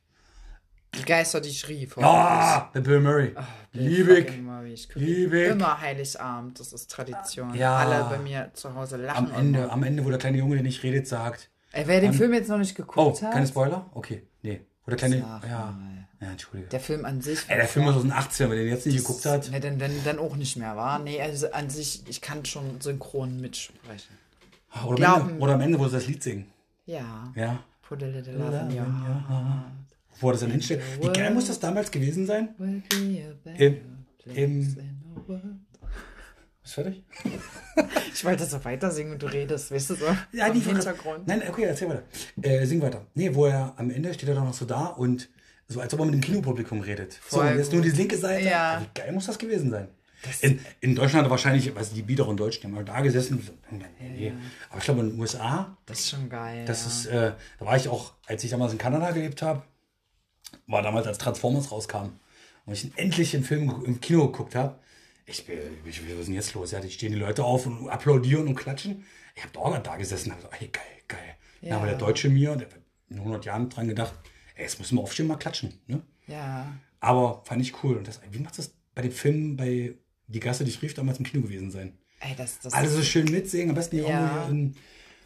[1.02, 1.96] Geister, die ich rief.
[1.98, 3.34] Ah, der Bill Murray.
[3.72, 4.26] Liebig.
[4.28, 4.72] Fucking Murray.
[4.72, 5.48] Ich Liebig.
[5.50, 6.60] immer Heiligabend.
[6.60, 7.54] Das ist Tradition.
[7.54, 7.76] Ja.
[7.78, 9.26] Alle bei mir zu Hause lachen.
[9.32, 9.72] Am Ende, immer.
[9.72, 11.50] am Ende, wo der kleine Junge, der nicht redet, sagt.
[11.72, 13.32] Ey, wer den Film jetzt noch nicht Oh, geguckt hat.
[13.32, 13.90] keine Spoiler?
[13.94, 14.60] Okay, nee.
[14.84, 15.18] Wo der kleine.
[15.20, 15.58] Sag Ja.
[15.72, 16.08] mal.
[16.20, 16.68] Ja, entschuldige.
[16.70, 17.40] Der Film an sich.
[17.48, 19.50] Ey, der Film ist aus den 80ern, wenn der den jetzt nicht geguckt hat.
[19.50, 20.98] Ne, dann, dann, dann auch nicht mehr, war?
[21.00, 24.16] Nee, also an sich, ich kann schon synchron mitsprechen.
[24.84, 25.28] Oder am, Glauben.
[25.30, 26.46] Ende, oder am Ende, wo sie das Lied singen.
[26.86, 27.32] Ja.
[27.34, 27.58] Ja.
[27.82, 28.86] Put a little love in your
[29.28, 29.64] heart.
[30.20, 30.82] Wo er das dann hinstellt.
[31.00, 32.54] Wie geil muss das damals gewesen sein?
[34.34, 34.76] Im-.
[36.64, 37.02] Ist fertig?
[38.14, 40.04] Ich wollte so weiter singen und du redest, weißt du so?
[40.30, 41.26] Ja, die Hintergrund.
[41.26, 42.04] Nein, okay, erzähl weiter.
[42.40, 43.04] Äh, sing weiter.
[43.14, 45.28] Nee, wo er am Ende steht er doch noch so da und
[45.66, 47.14] so, als ob er mit dem Kinopublikum redet.
[47.28, 48.44] so, Voll und jetzt nur die linke Seite.
[48.48, 48.80] Ja.
[48.80, 49.88] Wie geil muss das gewesen sein?
[50.40, 53.42] In, in Deutschland wahrscheinlich, was die Bieder in Deutsch, die haben halt da gesessen.
[53.44, 54.32] So, nee, nee.
[54.70, 56.64] Aber ich glaube, in den USA, Das ist schon geil.
[56.66, 56.88] das ja.
[56.88, 59.62] ist, äh, da war ich auch, als ich damals in Kanada gelebt habe,
[60.66, 62.10] war damals, als Transformers rauskam
[62.66, 64.78] und ich endlich den Film im Kino geguckt habe.
[65.26, 66.70] Ich bin, ich, was ist denn jetzt los?
[66.70, 69.04] Ja, die stehen die Leute auf und applaudieren und klatschen.
[69.34, 71.36] Ich habe da auch da gesessen und habe gesagt, hey, geil, geil.
[71.60, 71.68] Ja.
[71.70, 71.76] Ja.
[71.78, 72.76] aber der Deutsche mir, der hat
[73.08, 74.14] in 100 Jahren dran gedacht,
[74.54, 75.72] ey, jetzt müssen wir aufstehen, mal klatschen.
[75.86, 76.02] Ne?
[76.26, 76.74] Ja.
[77.00, 77.96] Aber fand ich cool.
[77.96, 79.94] Und das, wie macht das bei den Filmen bei
[80.26, 81.96] Die Gasse, die ich rief, damals im Kino gewesen sein?
[82.20, 84.20] Ey, das, das Alle so schön mitsingen, am besten hier Ja.
[84.20, 84.76] irgendwo hier in,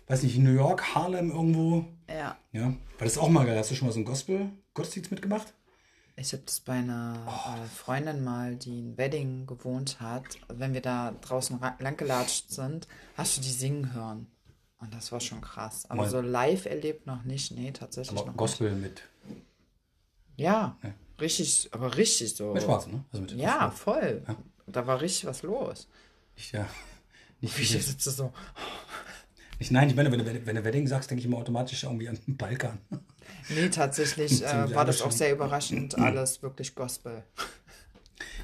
[0.07, 1.85] weiß nicht, in New York, Harlem irgendwo.
[2.09, 2.37] Ja.
[2.53, 3.59] Ja, weil das ist auch mal geil.
[3.59, 4.07] Hast du schon mal so einen
[4.79, 5.55] Gospel-Gottesdienst mitgemacht?
[6.17, 7.25] Ich habe das bei einer
[7.65, 10.25] äh, Freundin mal, die in Wedding gewohnt hat.
[10.49, 14.27] Wenn wir da draußen ra- langgelatscht sind, hast du die singen hören.
[14.81, 15.87] Und das war schon krass.
[15.89, 17.53] Aber Mal- so live erlebt noch nicht.
[17.53, 19.43] Nee, tatsächlich Aber noch Gospel mit, nicht.
[20.37, 20.77] Ja,
[21.21, 22.53] richtig, aber richtig so.
[22.53, 23.05] mit Schwarzen, ne?
[23.13, 24.23] Also mit Ja, voll.
[24.67, 25.89] Da war richtig was los.
[26.37, 26.69] Nicht, ja.
[27.41, 28.33] Nicht, Ich nicht, sitze so.
[29.59, 32.09] Nicht, nein, ich meine, wenn du, wenn du Wedding sagst, denke ich immer automatisch irgendwie
[32.09, 32.79] an den Balkan.
[33.49, 35.99] Nee, tatsächlich äh, war das auch sehr überraschend.
[35.99, 37.25] Alles wirklich Gospel.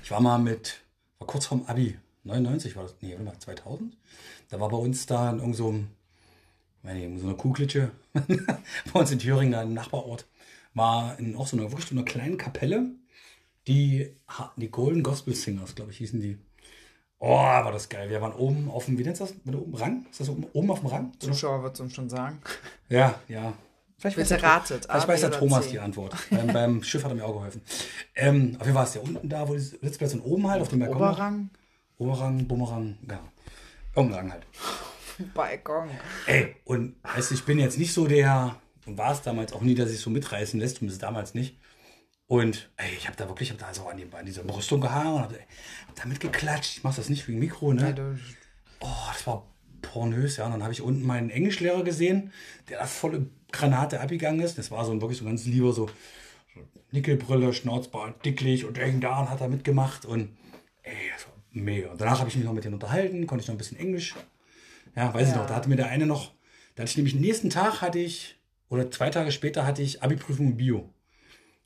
[0.03, 0.81] Ich war mal mit,
[1.19, 3.97] war kurz vorm Abi, 99 war das, nee, warte mal, 2000.
[4.51, 5.75] Da war bei uns da in irgend so,
[6.83, 10.27] meine, so eine Kuhklitsche, bei uns in Thüringen, da im Nachbarort,
[10.75, 12.91] war in auch so einer, wirklich so einer kleinen Kapelle,
[13.67, 14.15] die,
[14.57, 16.39] die Golden Gospel Singers, glaube ich, hießen die.
[17.27, 18.11] Oh, war das geil.
[18.11, 19.33] Wir waren oben auf dem, wie nennt das?
[19.47, 20.07] Oben Rang?
[20.11, 21.13] Ist das oben, oben auf dem Rang?
[21.21, 22.39] Zuschauer wird es uns schon sagen.
[22.91, 23.55] Ja, ja.
[23.97, 25.71] Vielleicht Bitte weiß der- ratet, Vielleicht weiß der Thomas C.
[25.71, 26.15] die Antwort.
[26.31, 27.63] beim, beim Schiff hat er mir auch geholfen.
[28.15, 30.69] Ähm, auf jeden Fall ist der unten da, wo die Sitzplätze und oben halt auf
[30.69, 30.97] dem Balkon.
[30.99, 31.51] Oberrang,
[31.97, 33.21] Oberrang, Bumerang, genau.
[33.97, 34.43] Irgendein halt.
[35.33, 35.89] Balkon.
[36.27, 39.63] Ey, und weißt du, ich bin jetzt nicht so der, und war es damals auch
[39.63, 41.57] nie, dass ich so mitreißen lässt, zumindest damals nicht.
[42.27, 44.81] Und ey, ich habe da wirklich, ich habe da so an, die, an dieser Brüstung
[44.81, 45.39] gehangen und habe
[45.89, 46.79] hab damit geklatscht.
[46.79, 47.95] Ich mache das nicht wegen Mikro, ne?
[47.97, 48.15] Ja,
[48.81, 49.47] Oh, das war
[49.83, 50.47] pornös, ja.
[50.47, 52.33] Und dann habe ich unten meinen Englischlehrer gesehen,
[52.69, 54.59] der da volle Granate abgegangen ist.
[54.59, 55.89] Das war so ein wirklich so ganz lieber, so,
[56.91, 60.05] Nickelbrille, Schnauzbart, dicklich und irgend da und hat er mitgemacht.
[60.07, 60.37] Und
[60.83, 61.91] ey, das war mega.
[61.91, 64.15] Und danach habe ich mich noch mit denen unterhalten, konnte ich noch ein bisschen Englisch.
[64.97, 65.41] Ja, weiß ich Ja.
[65.41, 66.33] noch, da hatte mir der eine noch,
[66.75, 68.37] da hatte ich nämlich, den nächsten Tag hatte ich,
[68.69, 70.94] oder zwei Tage später hatte ich Abi-Prüfung in Bio.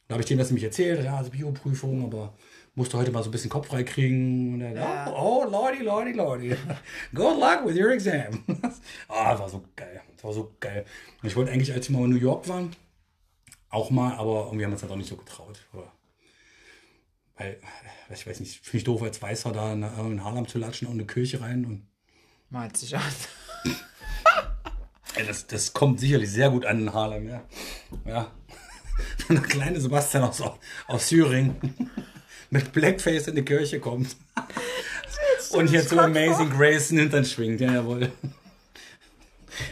[0.09, 2.35] Da habe ich dem das nämlich erzählt, ja, also Bio-Prüfung, aber
[2.75, 4.55] musste heute mal so ein bisschen Kopf frei kriegen.
[4.55, 5.13] Und er, Ja.
[5.13, 6.57] oh, oh, Lordy, Lordy, Lordy.
[7.15, 8.43] Good luck with your exam.
[9.09, 10.01] Ah, das war so geil.
[10.15, 10.85] Das war so geil.
[11.23, 12.75] Und ich wollte eigentlich, als wir mal in New York waren,
[13.69, 15.61] auch mal, aber irgendwie haben wir uns halt auch nicht so getraut.
[15.75, 15.93] Oder
[17.37, 17.53] weil,
[18.09, 20.89] äh, ich weiß nicht, finde ich doof, als Weißer da in, in Harlem zu latschen
[20.89, 21.65] und eine Kirche rein.
[21.67, 21.87] Und
[22.49, 23.03] malt sich an.
[25.27, 27.43] Das, das kommt sicherlich sehr gut an in Harlem, ja.
[28.07, 28.31] Ja.
[29.29, 30.43] Wenn der kleine Sebastian aus,
[30.87, 31.57] aus Thüringen
[32.51, 34.17] mit Blackface in die Kirche kommt.
[35.51, 38.13] Und hier zu Amazing Grace den Hintern schwingt, ja, jawohl.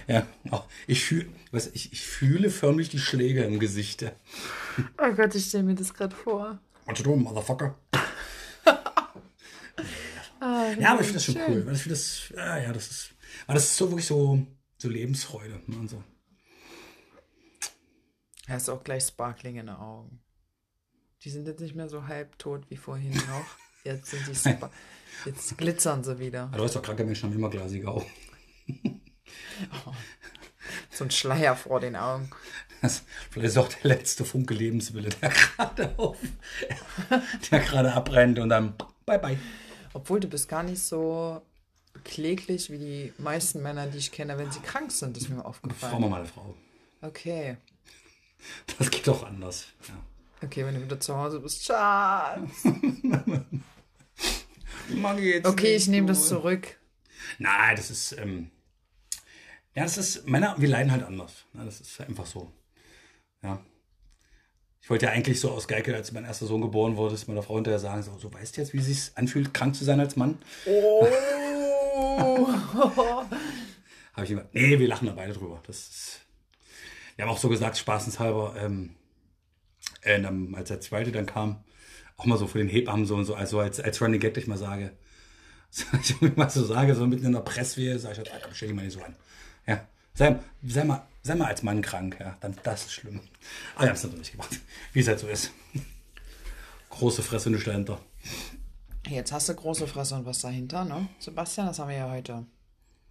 [0.07, 4.05] Ja, auch ich, fühl, was, ich, ich fühle förmlich die Schläge im Gesicht.
[4.99, 6.59] Oh Gott, ich stelle mir das gerade vor.
[6.87, 7.77] What you motherfucker?
[10.41, 11.67] Ah, Ja, aber ich finde das schon cool.
[11.67, 13.11] Weil ich finde das, ja, ja, das ist,
[13.47, 14.47] aber das ist so wirklich so,
[14.79, 15.61] so Lebensfreude.
[15.67, 16.03] Ne, und so.
[18.49, 20.21] Hast auch gleich Sparkling in den Augen.
[21.23, 23.47] Die sind jetzt nicht mehr so halbtot wie vorhin noch.
[23.85, 24.71] Jetzt sind die Spa
[25.25, 26.45] Jetzt glitzern sie wieder.
[26.45, 28.07] Aber du weißt doch, kranke Menschen haben immer glasige Augen.
[30.91, 32.31] So ein Schleier vor den Augen.
[32.83, 36.19] Das, vielleicht ist auch der letzte Funke Lebenswille, der gerade auf,
[37.51, 38.75] der gerade abbrennt und dann
[39.05, 39.39] bye bye.
[39.93, 41.41] Obwohl du bist gar nicht so
[42.05, 46.01] kläglich wie die meisten Männer, die ich kenne, wenn sie krank sind, ist mir aufgefallen.
[46.11, 46.55] mal eine Frau.
[47.01, 47.57] Okay.
[48.79, 49.67] Das geht doch anders.
[49.89, 49.95] Ja.
[50.43, 51.65] Okay, wenn du wieder zu Hause bist.
[51.65, 52.65] Schatz.
[54.95, 56.79] Mann, geht's Okay, ich nehme das zurück.
[57.39, 58.51] Nein, das ist, ähm,
[59.75, 61.45] ja, das ist, Männer, wir leiden halt anders.
[61.53, 61.65] Ne?
[61.65, 62.53] Das ist einfach so.
[63.43, 63.61] Ja.
[64.81, 67.43] Ich wollte ja eigentlich so aus Geikel, als mein erster Sohn geboren wurde, ist meiner
[67.43, 69.99] Frau hinterher sagen, so, so weißt du jetzt, wie es sich anfühlt, krank zu sein
[69.99, 70.39] als Mann?
[70.65, 71.09] Oh.
[74.13, 75.61] Habe ich immer, nee, wir lachen da beide drüber.
[75.67, 76.26] Das ist,
[77.17, 78.95] wir haben auch so gesagt, spaßenshalber, ähm,
[80.03, 81.65] äh, dann, als der zweite dann kam,
[82.17, 84.47] auch mal so für den Hebammen so und so, also als, als Running Gag, ich
[84.47, 84.93] mal sage,
[86.03, 88.77] ich irgendwie mal so sage, so mitten in der Presswehe, sage ich, halt, stell dich
[88.77, 89.17] mal nicht so an.
[89.67, 93.21] Ja, sei, sei, mal, sei mal als Mann krank, ja, dann das ist schlimm.
[93.75, 94.61] Aber ich habe es natürlich gemacht,
[94.93, 95.51] wie es halt so ist.
[96.91, 98.01] Große Fresse und dahinter.
[99.09, 101.09] Jetzt hast du große Fresse und was dahinter, ne?
[101.19, 102.47] Sebastian, das haben wir ja heute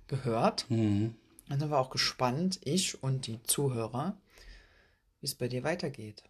[0.08, 0.66] gehört.
[0.70, 1.16] Mhm.
[1.48, 4.18] Dann sind wir auch gespannt, ich und die Zuhörer,
[5.22, 6.24] wie es bei dir weitergeht.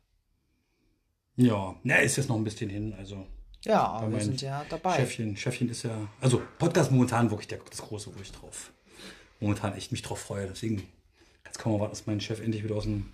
[1.37, 3.25] Ja, na, ist jetzt noch ein bisschen hin, also.
[3.63, 4.95] Ja, aber wir sind ja dabei.
[4.95, 8.71] Chefchen, Chefchen ist ja, also Podcast momentan wirklich der, das große, wo ich drauf,
[9.39, 10.47] momentan echt mich drauf freue.
[10.47, 10.83] Deswegen,
[11.45, 13.11] jetzt kann man warten, dass mein Chef endlich wieder aus, dem,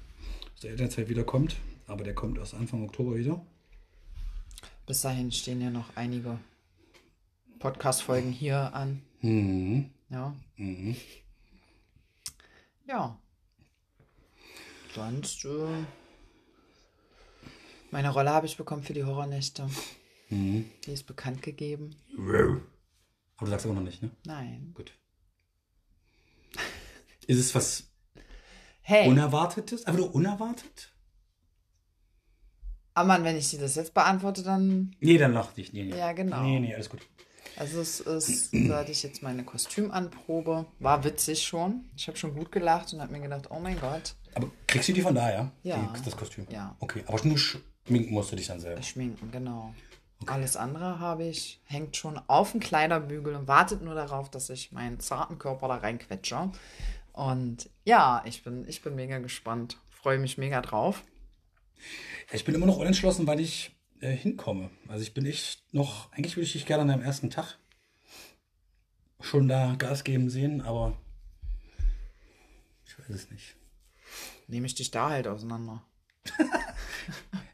[0.54, 1.56] aus der Elternzeit wiederkommt.
[1.88, 3.44] Aber der kommt erst Anfang Oktober wieder.
[4.86, 6.38] Bis dahin stehen ja noch einige
[7.60, 9.02] Podcast-Folgen hier an.
[9.22, 9.90] Mhm.
[10.10, 10.36] Ja.
[10.58, 10.96] Mhm.
[12.92, 13.18] Ja.
[14.94, 15.86] Sonst, äh,
[17.90, 19.70] meine Rolle habe ich bekommen für die Horrornächte.
[20.30, 20.70] Mhm.
[20.86, 21.96] Die ist bekannt gegeben.
[22.18, 22.60] Aber
[23.40, 24.12] du sagst immer noch nicht, ne?
[24.26, 24.72] Nein.
[24.74, 24.92] Gut.
[27.28, 27.90] Ist es was
[28.82, 29.86] Hey, Unerwartetes?
[29.88, 30.94] Aber nur unerwartet?
[32.94, 34.94] aber Mann, wenn ich dir das jetzt beantworte, dann.
[35.00, 35.74] Nee, dann lach nicht.
[35.74, 35.98] Nee, nee.
[35.98, 36.44] Ja, genau.
[36.44, 37.00] Nee, nee, alles gut.
[37.62, 40.66] Also es ist, da hatte ich jetzt meine Kostümanprobe.
[40.80, 41.86] War witzig schon.
[41.96, 44.94] Ich habe schon gut gelacht und habe mir gedacht, oh mein Gott, Aber kriegst du
[44.94, 45.52] die von daher?
[45.62, 45.78] Ja.
[45.78, 46.48] Die, das Kostüm?
[46.50, 46.76] Ja.
[46.80, 48.82] Okay, aber nur schminken musst du dich dann selber.
[48.82, 49.76] schminken, genau.
[50.26, 54.72] Alles andere habe ich, hängt schon auf dem Kleiderbügel und wartet nur darauf, dass ich
[54.72, 56.50] meinen zarten Körper da reinquetsche.
[57.14, 59.78] Und ja, ich bin, ich bin mega gespannt.
[59.92, 61.04] Freue mich mega drauf.
[62.32, 64.70] Ich bin immer noch unentschlossen, wann ich äh, hinkomme.
[64.88, 67.58] Also ich bin echt noch, eigentlich würde ich dich gerne an deinem ersten Tag
[69.20, 70.98] schon da Gas geben sehen, aber
[72.86, 73.56] ich weiß es nicht.
[74.48, 75.84] Nehme ich dich da halt auseinander.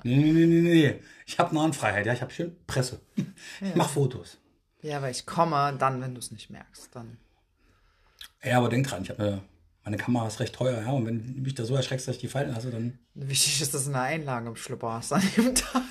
[0.04, 1.02] Nee, nee, nee, nee, nee.
[1.26, 3.02] Ich habe Nahenfreiheit, ja, ich habe schön Presse.
[3.62, 4.38] Ich mache Fotos.
[4.82, 6.96] Ja, weil ich komme dann, wenn du es nicht merkst.
[6.96, 7.18] Dann.
[8.44, 9.42] Ja, aber denk dran, ich habe eine,
[9.84, 12.22] meine Kamera ist recht teuer, ja, und wenn du mich da so erschreckst, dass ich
[12.22, 15.56] die fallen lasse, dann Wichtig ist, dass du eine Einlage im Schlüpper hast an dem
[15.56, 15.84] Tag.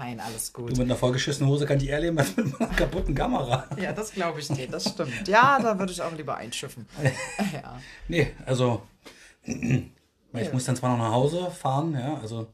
[0.00, 0.70] Nein, alles du gut.
[0.70, 3.66] mit einer vollgeschissenen Hose kann die eher leben als mit einer kaputten Kamera.
[3.76, 5.26] Ja, das glaube ich dir, das stimmt.
[5.26, 6.86] Ja, da würde ich auch lieber einschiffen.
[7.52, 7.80] Ja.
[8.06, 8.86] Nee, also
[9.44, 12.46] ich muss dann zwar noch nach Hause fahren, ja, also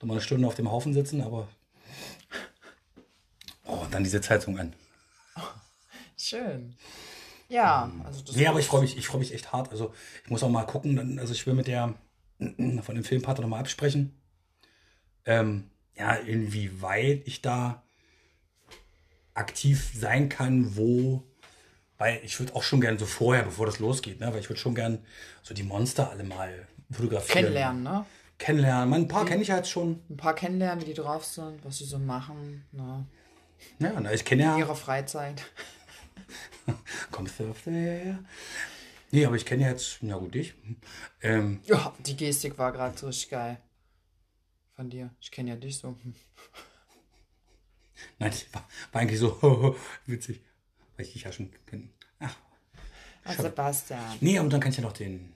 [0.00, 1.46] noch mal eine Stunde auf dem Haufen sitzen, aber
[3.66, 4.72] oh, dann die Sitzheizung an.
[6.16, 6.74] Schön.
[7.48, 9.70] Ja, also das Nee, aber ich freue mich, ich freue mich echt hart.
[9.70, 11.94] Also ich muss auch mal gucken, dann, also ich will mit der
[12.38, 14.20] von dem Filmpartner nochmal absprechen.
[15.24, 15.70] Ähm,
[16.00, 17.82] ja, inwieweit ich da
[19.34, 21.22] aktiv sein kann, wo,
[21.98, 24.58] weil ich würde auch schon gern so vorher, bevor das losgeht, ne, weil ich würde
[24.60, 25.04] schon gern
[25.42, 27.42] so die Monster alle mal fotografieren.
[27.44, 28.06] kennenlernen, ne?
[28.38, 28.88] Kennenlernen.
[28.88, 30.00] Man, ein paar kenne ich ja jetzt schon.
[30.08, 33.04] Ein paar kennenlernen, wie die drauf sind, was sie so machen, ne?
[33.78, 34.56] Ja, na, ich kenne In ja.
[34.56, 35.42] ihrer Freizeit.
[37.10, 38.20] Kommst du auf der?
[39.10, 40.54] Nee, aber ich kenne ja jetzt, na gut, dich.
[41.20, 43.58] Ähm, Ja, die Gestik war gerade richtig geil.
[44.80, 45.14] Von dir.
[45.20, 45.88] Ich kenne ja dich so.
[45.88, 46.14] Hm.
[48.18, 49.76] Nein, war, war eigentlich so
[50.06, 50.40] witzig,
[50.96, 51.90] weil ich dich ja schon kenne.
[52.18, 52.34] Ach,
[53.38, 54.16] Sebastian.
[54.22, 55.34] nee, aber dann kann ich ja noch den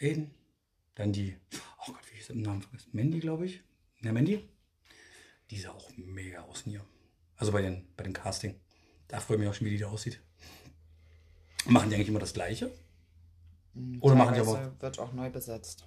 [0.00, 0.32] Aiden,
[0.96, 1.36] dann die,
[1.86, 2.90] oh Gott, wie der im Namen vergessen?
[2.92, 3.62] Mandy, glaube ich.
[4.00, 4.42] Ja, Mandy.
[5.48, 6.84] Die sah auch mega aus hier.
[7.36, 8.56] Also bei den, bei den Casting.
[9.06, 10.20] Da freue ich mich auch schon, wie die da aussieht.
[11.66, 12.72] Machen die eigentlich immer das Gleiche?
[14.00, 14.54] Oder machen die aber.
[14.54, 15.84] Teilweise wird auch neu besetzt.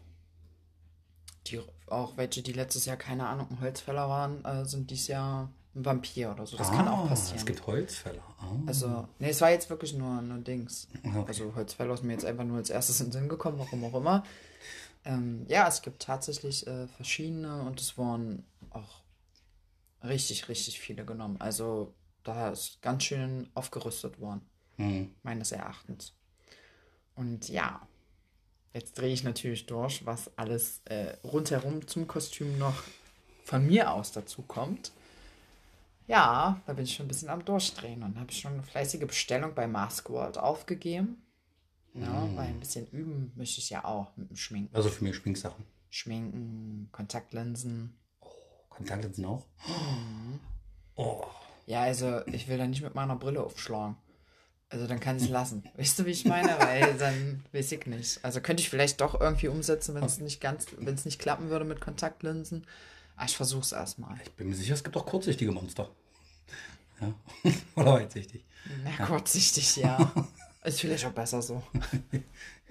[1.48, 5.50] Die, auch welche, die letztes Jahr, keine Ahnung, ein Holzfäller waren, äh, sind dieses Jahr
[5.76, 6.58] ein Vampir oder so.
[6.58, 7.38] Das kann auch Ah, passieren.
[7.40, 8.24] Es gibt Holzfäller.
[8.40, 8.52] Ah.
[8.66, 10.88] Also, nee, es war jetzt wirklich nur, nur Dings.
[11.04, 11.24] Okay.
[11.28, 13.94] Also Holzfäller ist mir jetzt einfach nur als erstes in den Sinn gekommen, warum auch
[14.00, 14.24] immer.
[15.04, 19.04] Ähm, ja, es gibt tatsächlich äh, verschiedene und es wurden auch
[20.04, 21.40] richtig, richtig viele genommen.
[21.40, 21.94] Also
[22.24, 24.42] da ist ganz schön aufgerüstet worden,
[24.78, 25.14] Hm.
[25.22, 26.14] meines Erachtens.
[27.16, 27.82] Und ja,
[28.76, 32.84] jetzt drehe ich natürlich durch, was alles äh, rundherum zum Kostüm noch
[33.46, 34.92] von mir aus dazu kommt.
[36.08, 39.56] Ja, da bin ich schon ein bisschen am Durchdrehen und habe schon eine fleißige Bestellung
[39.56, 41.22] bei Mask World aufgegeben.
[41.94, 44.76] Ja, weil ein bisschen üben möchte ich ja auch mit dem Schminken.
[44.76, 45.64] Also für mich Schminksachen.
[45.90, 47.98] Schminken, Kontaktlinsen.
[48.70, 49.46] Kontaktlinsen auch?
[49.66, 50.42] Mhm.
[50.96, 51.24] Oh.
[51.66, 53.96] Ja, also ich will da nicht mit meiner Brille aufschlagen.
[54.70, 55.64] Also dann kann ich es lassen.
[55.76, 56.58] Weißt du, wie ich meine?
[56.60, 58.20] Weil dann weiß ich nicht.
[58.24, 61.50] Also könnte ich vielleicht doch irgendwie umsetzen, wenn es nicht ganz, wenn es nicht klappen
[61.50, 62.66] würde mit Kontaktlinsen.
[63.16, 64.18] Aber ich versuche es erstmal.
[64.24, 65.90] Ich bin mir sicher, es gibt auch kurzsichtige Monster.
[67.00, 67.14] Ja.
[67.76, 68.44] Oder weitsichtig.
[68.84, 70.12] Na, kurzsichtig, ja.
[70.64, 71.62] Ist vielleicht auch besser so.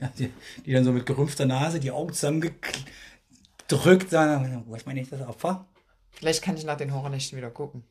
[0.01, 0.33] Ja, die,
[0.67, 5.69] die dann so mit gerümpfter Nase die Augen zusammengedrückt sagen, wo ist mein nächstes Opfer?
[6.11, 7.85] Vielleicht kann ich nach den Horrornächten wieder gucken.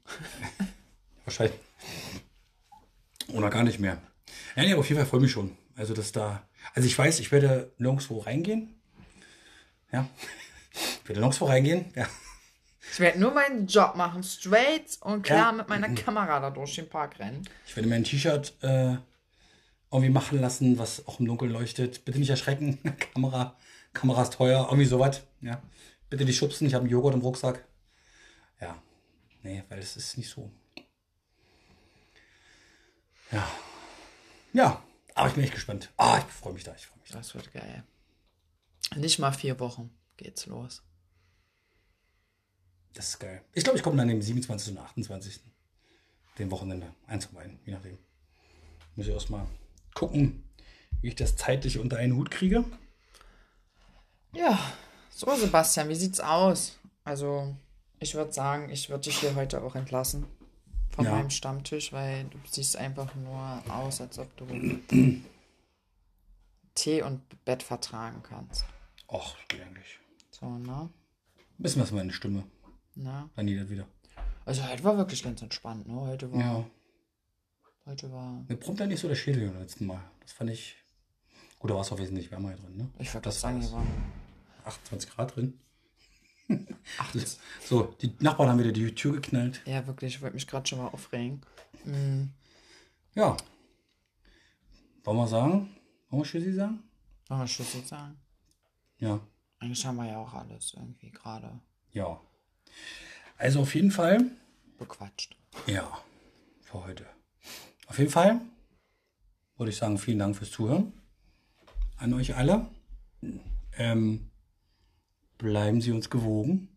[1.23, 1.57] Wahrscheinlich.
[3.33, 3.97] Oder gar nicht mehr.
[4.55, 5.57] Ja, nee, aber auf jeden Fall freue ich mich schon.
[5.75, 6.43] Also, dass da.
[6.73, 8.75] Also, ich weiß, ich werde nirgendwo reingehen.
[9.91, 10.07] Ja.
[10.71, 11.85] Ich werde nirgendwo reingehen.
[11.95, 12.07] Ja.
[12.91, 15.51] Ich werde nur meinen Job machen, straight und klar Ja.
[15.51, 17.47] mit meiner Kamera da durch den Park rennen.
[17.65, 18.97] Ich werde mir ein T-Shirt äh,
[19.91, 22.05] irgendwie machen lassen, was auch im Dunkeln leuchtet.
[22.05, 22.79] Bitte nicht erschrecken.
[23.13, 23.55] Kamera,
[23.93, 24.65] Kamera ist teuer.
[24.69, 25.21] Irgendwie sowas.
[25.41, 25.61] Ja.
[26.09, 26.67] Bitte nicht schubsen.
[26.67, 27.65] Ich habe einen Joghurt im Rucksack.
[28.61, 28.77] Ja.
[29.41, 30.51] Nee, weil es ist nicht so.
[33.33, 33.51] Ja.
[34.53, 34.83] Ja.
[35.15, 35.91] Aber ich bin echt gespannt.
[35.97, 36.73] Ah, ich freue mich da.
[36.75, 37.17] Ich freue mich da.
[37.17, 37.83] Das wird geil.
[38.95, 40.83] Nicht mal vier Wochen geht's los.
[42.93, 43.43] Das ist geil.
[43.53, 44.73] Ich glaube, ich komme dann am 27.
[44.73, 45.41] und 28.
[46.37, 47.97] dem Wochenende einzuweihen, je nachdem.
[48.95, 49.47] Muss ich erstmal
[49.95, 50.47] gucken,
[51.01, 52.63] wie ich das zeitlich unter einen Hut kriege.
[54.33, 54.59] Ja,
[55.09, 56.77] so Sebastian, wie sieht's aus?
[57.03, 57.55] Also,
[57.99, 60.27] ich würde sagen, ich würde dich hier heute auch entlassen
[60.93, 61.11] von Ja.
[61.11, 64.45] meinem Stammtisch, weil du siehst einfach nur aus, als ob du
[66.75, 68.65] Tee und Bett vertragen kannst.
[69.07, 69.99] Och, geht eigentlich.
[70.31, 70.89] So, ne?
[71.57, 72.43] Wissen was meine Stimme.
[72.95, 73.29] Na?
[73.35, 73.87] Dann geht das wieder.
[74.45, 75.95] Also heute war wirklich ganz entspannt, ne?
[76.01, 76.39] Heute war.
[76.39, 76.65] Ja.
[77.85, 78.43] Heute war.
[78.47, 80.01] Mir prompt ja nicht so der Schädel beim letzten Mal.
[80.21, 80.75] Das fand ich.
[81.59, 82.89] Gut, da war es auch wesentlich wärmer hier drin, ne?
[82.99, 83.85] Ich würde Das sagen, hier war
[84.65, 85.59] 28 Grad drin.
[86.99, 87.37] 8.
[87.65, 89.61] So, die Nachbarn haben wieder die Tür geknallt.
[89.65, 91.41] Ja, wirklich, ich wollte mich gerade schon mal aufregen.
[91.85, 92.25] Mm,
[93.15, 93.37] Ja.
[95.03, 95.75] Wollen wir sagen?
[96.09, 96.83] Wollen wir Tschüssi sagen?
[97.27, 98.17] Wollen wir jetzt sagen?
[98.99, 99.19] Ja.
[99.59, 101.59] Eigentlich haben wir ja auch alles irgendwie gerade
[101.91, 102.19] Ja.
[103.37, 104.31] Also auf jeden Fall.
[104.77, 105.35] bequatscht.
[105.67, 105.99] Ja,
[106.61, 107.05] für heute.
[107.87, 108.41] Auf jeden Fall
[109.57, 110.93] würde ich sagen, vielen Dank fürs Zuhören.
[111.97, 112.67] An euch alle.
[113.77, 114.29] Ähm,
[115.37, 116.69] bleiben Sie uns gewogen.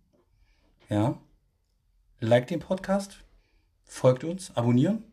[0.89, 1.19] Ja.
[2.21, 3.25] Like den Podcast.
[3.85, 4.57] Folgt uns.
[4.57, 5.05] Abonnieren.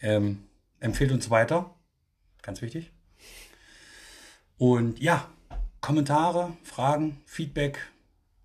[0.00, 0.44] Ähm,
[0.80, 1.74] empfehlt uns weiter.
[2.42, 2.92] Ganz wichtig.
[4.58, 5.28] Und ja,
[5.80, 7.78] Kommentare, Fragen, Feedback,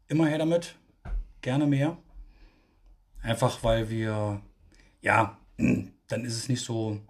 [0.07, 0.75] immer her damit.
[1.41, 1.97] Gerne mehr.
[3.21, 4.41] Einfach weil wir,
[5.01, 7.01] ja, dann ist es nicht so,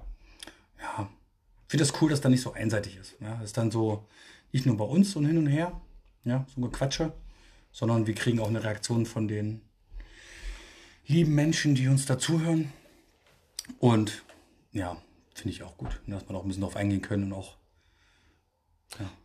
[0.80, 1.10] ja,
[1.68, 3.16] ich finde es cool, dass dann nicht so einseitig ist.
[3.20, 4.08] Ja, es ist dann so,
[4.52, 5.80] nicht nur bei uns ein hin und her,
[6.26, 7.14] ja, so ein Gequatsche,
[7.72, 9.62] sondern wir kriegen auch eine Reaktion von den
[11.08, 12.72] lieben Menschen, die uns dazuhören.
[13.80, 14.24] Und
[14.72, 14.98] ja,
[15.34, 17.56] finde ich auch gut, ne, dass man auch ein bisschen darauf eingehen können und auch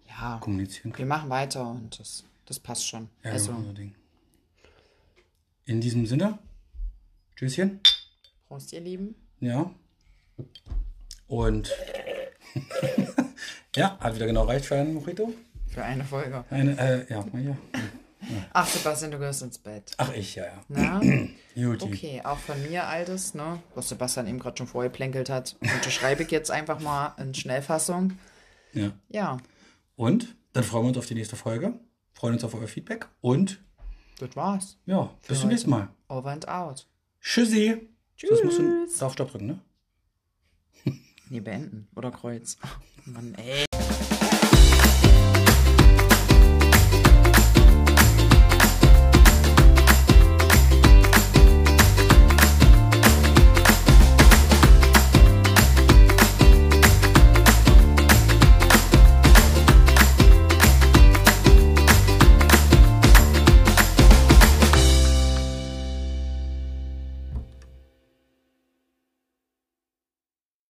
[0.08, 1.08] Ja, kommunizieren können.
[1.08, 3.08] wir machen weiter und das, das passt schon.
[3.24, 3.54] Ja, also.
[5.64, 6.38] In diesem Sinne,
[7.36, 7.80] Tschüsschen.
[8.48, 9.14] Prost, ihr Lieben.
[9.40, 9.70] Ja.
[11.28, 11.70] Und
[13.76, 15.32] ja, hat wieder genau reicht für einen Mojito.
[15.70, 16.44] Für eine Folge.
[16.50, 17.56] Eine, äh, ja, ja.
[18.52, 19.92] Ach, Sebastian, du gehörst ins Bett.
[19.96, 20.64] Ach, ich, ja, ja.
[20.68, 21.00] Na?
[21.54, 21.84] Juti.
[21.84, 23.62] Okay, auch von mir, Altes, ne?
[23.74, 25.56] Was Sebastian eben gerade schon vorher plänkelt hat.
[25.60, 28.12] Unterschreibe ich jetzt einfach mal in Schnellfassung.
[28.72, 28.92] Ja.
[29.08, 29.38] Ja,
[29.96, 31.74] Und dann freuen wir uns auf die nächste Folge.
[32.12, 33.08] Freuen uns auf euer Feedback.
[33.20, 33.60] Und
[34.18, 34.76] das war's.
[34.86, 35.88] ja, bis zum nächsten Mal.
[36.08, 36.86] Over and out.
[37.20, 37.88] Tschüssi.
[38.16, 38.30] Tschüss.
[38.30, 39.60] Das musst du darf Stopp drücken, ne?
[41.30, 41.88] Nee, beenden.
[41.94, 42.58] Oder Kreuz.
[43.06, 43.64] Mann, ey.